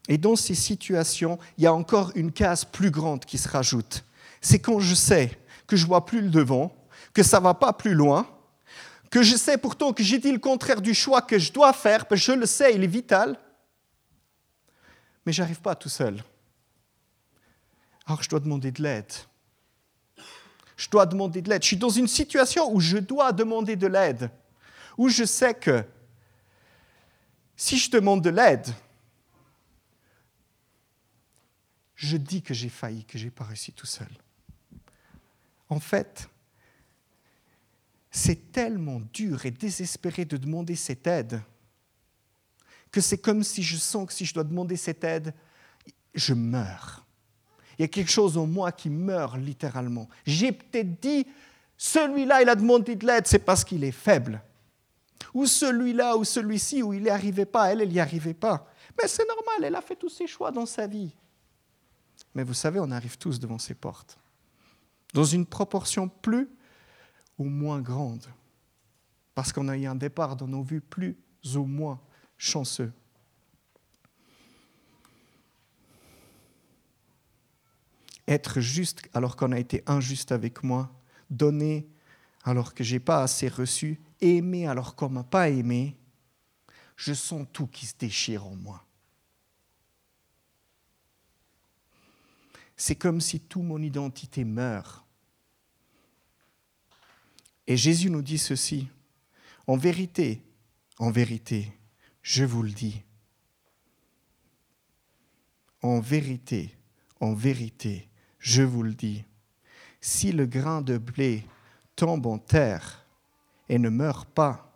Et 0.06 0.18
dans 0.18 0.36
ces 0.36 0.54
situations, 0.54 1.38
il 1.56 1.64
y 1.64 1.66
a 1.66 1.72
encore 1.72 2.12
une 2.14 2.30
case 2.30 2.64
plus 2.64 2.90
grande 2.90 3.24
qui 3.24 3.38
se 3.38 3.48
rajoute. 3.48 4.04
C'est 4.42 4.58
quand 4.58 4.78
je 4.78 4.94
sais 4.94 5.38
que 5.66 5.76
je 5.76 5.86
vois 5.86 6.04
plus 6.04 6.20
le 6.20 6.28
devant, 6.28 6.76
que 7.14 7.22
ça 7.22 7.38
ne 7.38 7.44
va 7.44 7.54
pas 7.54 7.72
plus 7.72 7.94
loin, 7.94 8.28
que 9.10 9.22
je 9.22 9.36
sais 9.36 9.56
pourtant 9.56 9.92
que 9.92 10.02
j'ai 10.02 10.18
dit 10.18 10.32
le 10.32 10.40
contraire 10.40 10.82
du 10.82 10.92
choix 10.92 11.22
que 11.22 11.38
je 11.38 11.52
dois 11.52 11.72
faire, 11.72 12.06
parce 12.06 12.20
que 12.20 12.32
je 12.32 12.38
le 12.38 12.46
sais, 12.46 12.74
il 12.74 12.82
est 12.82 12.88
vital, 12.88 13.38
mais 15.24 15.32
je 15.32 15.40
n'arrive 15.40 15.60
pas 15.60 15.76
tout 15.76 15.88
seul. 15.88 16.22
Alors 18.06 18.22
je 18.22 18.28
dois 18.28 18.40
demander 18.40 18.72
de 18.72 18.82
l'aide. 18.82 19.12
Je 20.76 20.90
dois 20.90 21.06
demander 21.06 21.40
de 21.40 21.48
l'aide. 21.48 21.62
Je 21.62 21.68
suis 21.68 21.76
dans 21.76 21.88
une 21.88 22.08
situation 22.08 22.70
où 22.74 22.80
je 22.80 22.98
dois 22.98 23.32
demander 23.32 23.76
de 23.76 23.86
l'aide, 23.86 24.30
où 24.98 25.08
je 25.08 25.24
sais 25.24 25.54
que 25.54 25.84
si 27.56 27.78
je 27.78 27.90
demande 27.90 28.20
de 28.22 28.30
l'aide, 28.30 28.66
je 31.94 32.16
dis 32.16 32.42
que 32.42 32.52
j'ai 32.52 32.68
failli, 32.68 33.04
que 33.04 33.16
je 33.16 33.26
n'ai 33.26 33.30
pas 33.30 33.44
réussi 33.44 33.72
tout 33.72 33.86
seul. 33.86 34.10
En 35.68 35.78
fait, 35.78 36.28
c'est 38.16 38.52
tellement 38.52 39.00
dur 39.12 39.44
et 39.44 39.50
désespéré 39.50 40.24
de 40.24 40.36
demander 40.36 40.76
cette 40.76 41.04
aide 41.08 41.42
que 42.92 43.00
c'est 43.00 43.18
comme 43.18 43.42
si 43.42 43.60
je 43.60 43.76
sens 43.76 44.06
que 44.06 44.12
si 44.12 44.24
je 44.24 44.32
dois 44.32 44.44
demander 44.44 44.76
cette 44.76 45.02
aide, 45.02 45.34
je 46.14 46.32
meurs. 46.32 47.04
Il 47.76 47.82
y 47.82 47.84
a 47.84 47.88
quelque 47.88 48.12
chose 48.12 48.38
en 48.38 48.46
moi 48.46 48.70
qui 48.70 48.88
meurt 48.88 49.36
littéralement. 49.36 50.08
J'ai 50.24 50.52
peut-être 50.52 51.00
dit, 51.00 51.26
celui-là, 51.76 52.40
il 52.42 52.48
a 52.48 52.54
demandé 52.54 52.94
de 52.94 53.04
l'aide, 53.04 53.26
c'est 53.26 53.40
parce 53.40 53.64
qu'il 53.64 53.82
est 53.82 53.90
faible. 53.90 54.40
Ou 55.34 55.46
celui-là, 55.46 56.16
ou 56.16 56.22
celui-ci, 56.22 56.84
où 56.84 56.92
il 56.92 57.02
n'y 57.02 57.10
arrivait 57.10 57.46
pas, 57.46 57.72
elle, 57.72 57.80
elle 57.80 57.88
n'y 57.88 57.98
arrivait 57.98 58.32
pas. 58.32 58.70
Mais 58.96 59.08
c'est 59.08 59.26
normal, 59.26 59.64
elle 59.64 59.74
a 59.74 59.82
fait 59.82 59.96
tous 59.96 60.10
ses 60.10 60.28
choix 60.28 60.52
dans 60.52 60.66
sa 60.66 60.86
vie. 60.86 61.12
Mais 62.32 62.44
vous 62.44 62.54
savez, 62.54 62.78
on 62.78 62.92
arrive 62.92 63.18
tous 63.18 63.40
devant 63.40 63.58
ses 63.58 63.74
portes. 63.74 64.16
Dans 65.12 65.24
une 65.24 65.46
proportion 65.46 66.08
plus 66.08 66.48
ou 67.38 67.44
moins 67.44 67.80
grande. 67.80 68.26
Parce 69.34 69.52
qu'on 69.52 69.68
a 69.68 69.76
eu 69.76 69.86
un 69.86 69.94
départ 69.94 70.36
dans 70.36 70.46
nos 70.46 70.62
vues 70.62 70.80
plus 70.80 71.16
ou 71.54 71.64
moins 71.64 72.00
chanceux. 72.38 72.92
Être 78.26 78.60
juste 78.60 79.02
alors 79.12 79.36
qu'on 79.36 79.52
a 79.52 79.58
été 79.58 79.82
injuste 79.86 80.32
avec 80.32 80.62
moi, 80.62 80.90
donner 81.30 81.86
alors 82.44 82.74
que 82.74 82.84
j'ai 82.84 83.00
pas 83.00 83.22
assez 83.22 83.48
reçu, 83.48 84.00
aimer 84.20 84.66
alors 84.66 84.94
qu'on 84.94 85.08
m'a 85.08 85.24
pas 85.24 85.48
aimé, 85.48 85.96
je 86.96 87.12
sens 87.12 87.46
tout 87.52 87.66
qui 87.66 87.86
se 87.86 87.94
déchire 87.98 88.46
en 88.46 88.54
moi. 88.54 88.84
C'est 92.76 92.96
comme 92.96 93.20
si 93.20 93.40
toute 93.40 93.62
mon 93.62 93.80
identité 93.80 94.44
meurt. 94.44 95.03
Et 97.66 97.76
Jésus 97.76 98.10
nous 98.10 98.22
dit 98.22 98.38
ceci, 98.38 98.88
en 99.66 99.76
vérité, 99.76 100.42
en 100.98 101.10
vérité, 101.10 101.72
je 102.22 102.44
vous 102.44 102.62
le 102.62 102.70
dis. 102.70 103.02
En 105.82 106.00
vérité, 106.00 106.76
en 107.20 107.34
vérité, 107.34 108.08
je 108.38 108.62
vous 108.62 108.82
le 108.82 108.94
dis, 108.94 109.24
si 110.00 110.32
le 110.32 110.46
grain 110.46 110.82
de 110.82 110.98
blé 110.98 111.44
tombe 111.96 112.26
en 112.26 112.38
terre 112.38 113.06
et 113.68 113.78
ne 113.78 113.88
meurt 113.88 114.28
pas, 114.28 114.70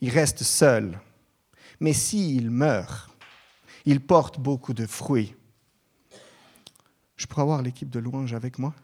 il 0.00 0.10
reste 0.10 0.44
seul. 0.44 1.00
Mais 1.80 1.92
s'il 1.92 2.50
meurt, 2.50 3.10
il 3.84 4.00
porte 4.00 4.38
beaucoup 4.38 4.74
de 4.74 4.86
fruits. 4.86 5.34
Je 7.16 7.26
pourrais 7.26 7.42
avoir 7.42 7.62
l'équipe 7.62 7.90
de 7.90 7.98
louange 7.98 8.34
avec 8.34 8.58
moi? 8.58 8.74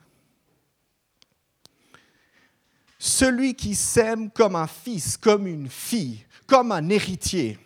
Celui 3.07 3.55
qui 3.55 3.75
s'aime 3.75 4.31
comme 4.31 4.57
un 4.57 4.67
fils, 4.67 5.19
comme 5.19 5.47
une 5.47 5.69
fille, 5.69 6.25
comme 6.47 6.73
un 6.73 6.89
héritier, 6.89 7.59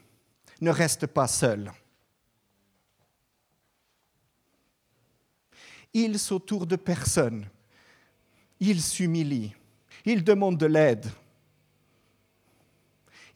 ne 0.61 0.69
reste 0.69 1.07
pas 1.07 1.29
seul. 1.29 1.71
Il 5.95 6.19
s'autour 6.19 6.67
de 6.67 6.75
personne. 6.75 7.47
Il 8.59 8.83
s'humilie. 8.83 9.55
Il 10.05 10.25
demande 10.25 10.59
de 10.59 10.67
l'aide. 10.67 11.07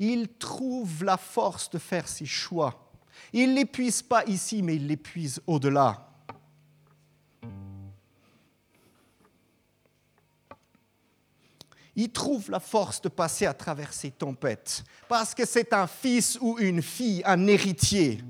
Il 0.00 0.26
trouve 0.26 1.04
la 1.04 1.16
force 1.16 1.70
de 1.70 1.78
faire 1.78 2.08
ses 2.08 2.26
choix. 2.26 2.92
Il 3.32 3.50
ne 3.50 3.54
l'épuise 3.54 4.02
pas 4.02 4.24
ici, 4.24 4.60
mais 4.60 4.74
il 4.74 4.88
l'épuise 4.88 5.40
au-delà. 5.46 6.11
Il 11.94 12.10
trouve 12.10 12.50
la 12.50 12.60
force 12.60 13.02
de 13.02 13.08
passer 13.08 13.46
à 13.46 13.52
travers 13.52 13.92
ces 13.92 14.10
tempêtes. 14.10 14.84
Parce 15.08 15.34
que 15.34 15.44
c'est 15.44 15.72
un 15.72 15.86
fils 15.86 16.38
ou 16.40 16.58
une 16.58 16.82
fille, 16.82 17.22
un 17.26 17.46
héritier. 17.46 18.22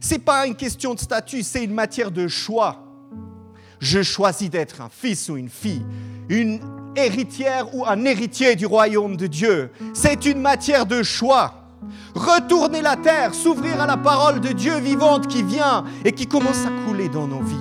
Ce 0.00 0.14
n'est 0.14 0.20
pas 0.20 0.46
une 0.46 0.56
question 0.56 0.94
de 0.94 1.00
statut, 1.00 1.42
c'est 1.42 1.62
une 1.62 1.74
matière 1.74 2.10
de 2.10 2.26
choix. 2.28 2.82
Je 3.78 4.02
choisis 4.02 4.48
d'être 4.48 4.80
un 4.80 4.88
fils 4.88 5.28
ou 5.28 5.36
une 5.36 5.50
fille, 5.50 5.84
une 6.28 6.60
héritière 6.96 7.74
ou 7.74 7.84
un 7.86 8.04
héritier 8.04 8.56
du 8.56 8.66
royaume 8.66 9.16
de 9.16 9.26
Dieu. 9.26 9.70
C'est 9.92 10.24
une 10.24 10.40
matière 10.40 10.86
de 10.86 11.02
choix. 11.02 11.54
Retourner 12.14 12.82
la 12.82 12.96
terre, 12.96 13.34
s'ouvrir 13.34 13.80
à 13.80 13.86
la 13.86 13.96
parole 13.96 14.40
de 14.40 14.52
Dieu 14.52 14.78
vivante 14.78 15.28
qui 15.28 15.42
vient 15.42 15.84
et 16.04 16.12
qui 16.12 16.26
commence 16.26 16.64
à 16.66 16.86
couler 16.86 17.08
dans 17.08 17.26
nos 17.26 17.42
vies. 17.42 17.56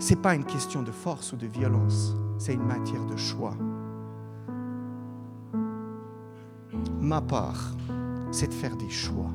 Ce 0.00 0.10
n'est 0.10 0.20
pas 0.20 0.34
une 0.34 0.44
question 0.44 0.82
de 0.82 0.92
force 0.92 1.32
ou 1.32 1.36
de 1.36 1.46
violence, 1.46 2.14
c'est 2.38 2.52
une 2.52 2.66
matière 2.66 3.04
de 3.06 3.16
choix. 3.16 3.56
Ma 7.00 7.20
part, 7.20 7.76
c'est 8.30 8.48
de 8.48 8.54
faire 8.54 8.76
des 8.76 8.90
choix. 8.90 9.30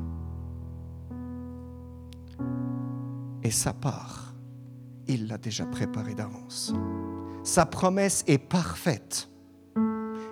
Et 3.43 3.51
sa 3.51 3.73
part, 3.73 4.33
il 5.07 5.27
l'a 5.27 5.37
déjà 5.37 5.65
préparée 5.65 6.13
d'avance. 6.13 6.73
Sa 7.43 7.65
promesse 7.65 8.23
est 8.27 8.37
parfaite. 8.37 9.29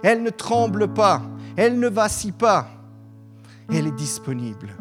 Elle 0.04 0.22
ne 0.24 0.30
tremble 0.30 0.94
pas, 0.94 1.22
elle 1.56 1.80
ne 1.80 1.88
vacille 1.88 2.32
pas. 2.32 2.68
Elle 3.70 3.88
est 3.88 3.96
disponible 3.96 4.76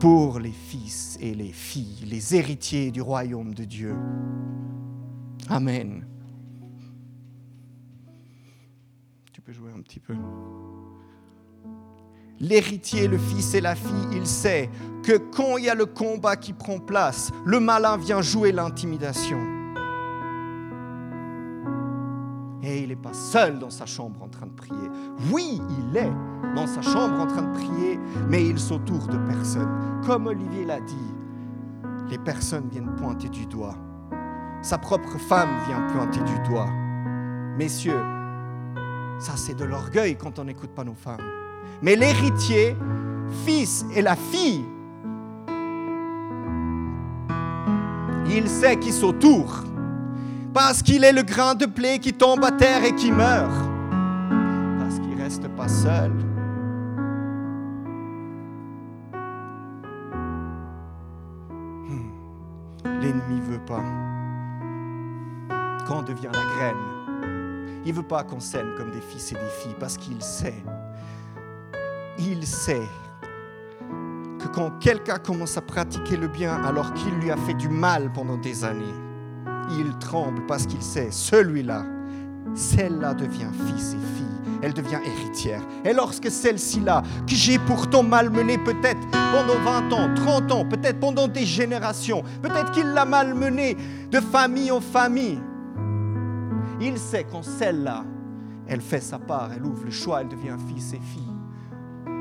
pour 0.00 0.40
les 0.40 0.50
fils 0.50 1.16
et 1.20 1.34
les 1.34 1.52
filles, 1.52 2.04
les 2.06 2.34
héritiers 2.34 2.90
du 2.90 3.00
royaume 3.00 3.54
de 3.54 3.64
Dieu. 3.64 3.94
Amen. 5.48 6.04
Tu 9.32 9.40
peux 9.40 9.52
jouer 9.52 9.70
un 9.76 9.80
petit 9.80 10.00
peu 10.00 10.14
l'héritier, 12.40 13.08
le 13.08 13.18
fils 13.18 13.54
et 13.54 13.60
la 13.60 13.74
fille, 13.74 14.08
il 14.12 14.26
sait 14.26 14.70
que 15.02 15.16
quand 15.16 15.56
il 15.56 15.64
y 15.64 15.68
a 15.68 15.74
le 15.74 15.86
combat 15.86 16.36
qui 16.36 16.52
prend 16.52 16.78
place, 16.78 17.30
le 17.44 17.60
malin 17.60 17.96
vient 17.96 18.22
jouer 18.22 18.52
l'intimidation. 18.52 19.38
Et 22.62 22.82
il 22.82 22.88
n'est 22.88 22.96
pas 22.96 23.12
seul 23.12 23.58
dans 23.58 23.70
sa 23.70 23.86
chambre 23.86 24.22
en 24.22 24.28
train 24.28 24.46
de 24.46 24.52
prier. 24.52 24.88
Oui, 25.32 25.60
il 25.80 25.96
est 25.96 26.12
dans 26.54 26.66
sa 26.66 26.80
chambre 26.80 27.20
en 27.20 27.26
train 27.26 27.42
de 27.42 27.52
prier, 27.52 27.98
mais 28.28 28.46
il 28.46 28.58
s'autoure 28.58 29.08
de 29.08 29.18
personne. 29.26 30.00
Comme 30.06 30.28
Olivier 30.28 30.64
l'a 30.64 30.80
dit, 30.80 31.14
les 32.08 32.18
personnes 32.18 32.68
viennent 32.70 32.94
pointer 32.96 33.28
du 33.28 33.46
doigt. 33.46 33.76
Sa 34.62 34.78
propre 34.78 35.18
femme 35.18 35.50
vient 35.66 35.80
pointer 35.92 36.20
du 36.20 36.48
doigt. 36.48 36.70
Messieurs, 37.58 38.00
ça 39.18 39.32
c'est 39.36 39.56
de 39.56 39.64
l'orgueil 39.64 40.16
quand 40.16 40.38
on 40.38 40.44
n'écoute 40.44 40.70
pas 40.70 40.84
nos 40.84 40.94
femmes 40.94 41.41
mais 41.82 41.96
l'héritier, 41.96 42.76
fils 43.44 43.84
et 43.94 44.02
la 44.02 44.14
fille, 44.14 44.64
il 48.30 48.48
sait 48.48 48.76
qu'il 48.76 48.92
s'autour 48.92 49.64
parce 50.54 50.82
qu'il 50.82 51.02
est 51.02 51.12
le 51.12 51.22
grain 51.22 51.54
de 51.54 51.66
blé 51.66 51.98
qui 51.98 52.12
tombe 52.12 52.44
à 52.44 52.52
terre 52.52 52.84
et 52.84 52.94
qui 52.94 53.10
meurt, 53.10 53.68
parce 54.78 54.98
qu'il 55.00 55.16
ne 55.16 55.22
reste 55.22 55.48
pas 55.48 55.68
seul. 55.68 56.12
Hmm. 61.88 63.00
L'ennemi 63.00 63.40
ne 63.40 63.52
veut 63.52 63.64
pas 63.66 63.82
qu'on 65.86 66.02
devienne 66.02 66.32
la 66.32 66.44
graine. 66.56 66.76
Il 67.84 67.92
veut 67.92 68.04
pas 68.04 68.22
qu'on 68.22 68.38
s'aime 68.38 68.74
comme 68.76 68.92
des 68.92 69.00
fils 69.00 69.32
et 69.32 69.34
des 69.34 69.50
filles 69.60 69.74
parce 69.80 69.96
qu'il 69.96 70.22
sait 70.22 70.62
il 72.18 72.46
sait 72.46 72.88
que 74.38 74.48
quand 74.48 74.70
quelqu'un 74.80 75.18
commence 75.18 75.56
à 75.56 75.62
pratiquer 75.62 76.16
le 76.16 76.28
bien 76.28 76.62
alors 76.64 76.92
qu'il 76.94 77.14
lui 77.14 77.30
a 77.30 77.36
fait 77.36 77.54
du 77.54 77.68
mal 77.68 78.12
pendant 78.12 78.36
des 78.36 78.64
années, 78.64 78.84
il 79.78 79.96
tremble 79.98 80.44
parce 80.46 80.66
qu'il 80.66 80.82
sait, 80.82 81.10
celui-là, 81.10 81.84
celle-là 82.54 83.14
devient 83.14 83.50
fils 83.66 83.94
et 83.94 84.16
fille, 84.16 84.58
elle 84.62 84.74
devient 84.74 84.98
héritière. 85.04 85.62
Et 85.84 85.92
lorsque 85.92 86.30
celle-ci-là, 86.30 87.02
que 87.26 87.34
j'ai 87.34 87.58
pourtant 87.58 88.02
malmenée 88.02 88.58
peut-être 88.58 89.00
pendant 89.10 89.58
20 89.64 89.92
ans, 89.92 90.14
30 90.14 90.52
ans, 90.52 90.64
peut-être 90.66 91.00
pendant 91.00 91.28
des 91.28 91.46
générations, 91.46 92.22
peut-être 92.42 92.72
qu'il 92.72 92.88
l'a 92.88 93.04
malmenée 93.04 93.76
de 94.10 94.20
famille 94.20 94.70
en 94.70 94.80
famille, 94.80 95.40
il 96.80 96.98
sait 96.98 97.24
quand 97.30 97.42
celle-là, 97.42 98.04
elle 98.66 98.80
fait 98.80 99.00
sa 99.00 99.18
part, 99.18 99.50
elle 99.54 99.64
ouvre 99.64 99.84
le 99.84 99.90
choix, 99.90 100.20
elle 100.20 100.28
devient 100.28 100.56
fils 100.68 100.92
et 100.92 101.00
fille 101.00 101.31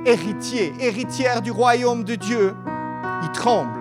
héritier, 0.06 0.74
héritière 0.80 1.42
du 1.42 1.52
royaume 1.52 2.04
de 2.04 2.16
Dieu, 2.16 2.56
il 3.24 3.32
tremble 3.32 3.80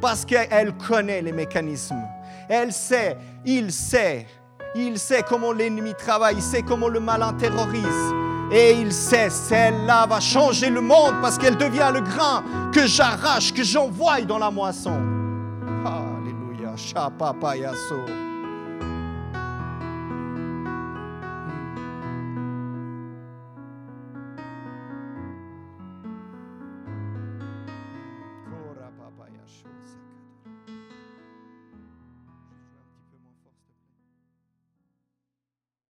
parce 0.00 0.24
qu'elle 0.24 0.72
connaît 0.74 1.22
les 1.22 1.32
mécanismes. 1.32 2.02
Elle 2.48 2.72
sait, 2.72 3.16
il 3.44 3.72
sait, 3.72 4.26
il 4.74 4.98
sait 4.98 5.22
comment 5.28 5.52
l'ennemi 5.52 5.94
travaille, 5.94 6.36
il 6.36 6.42
sait 6.42 6.62
comment 6.62 6.88
le 6.88 7.00
malin 7.00 7.32
terrorise. 7.34 8.14
Et 8.50 8.72
il 8.72 8.92
sait, 8.92 9.28
celle-là 9.28 10.06
va 10.06 10.20
changer 10.20 10.70
le 10.70 10.80
monde 10.80 11.14
parce 11.20 11.36
qu'elle 11.36 11.56
devient 11.56 11.90
le 11.92 12.00
grain 12.00 12.42
que 12.72 12.86
j'arrache, 12.86 13.52
que 13.52 13.62
j'envoie 13.62 14.22
dans 14.22 14.38
la 14.38 14.50
moisson. 14.50 14.98
Alléluia. 15.84 16.72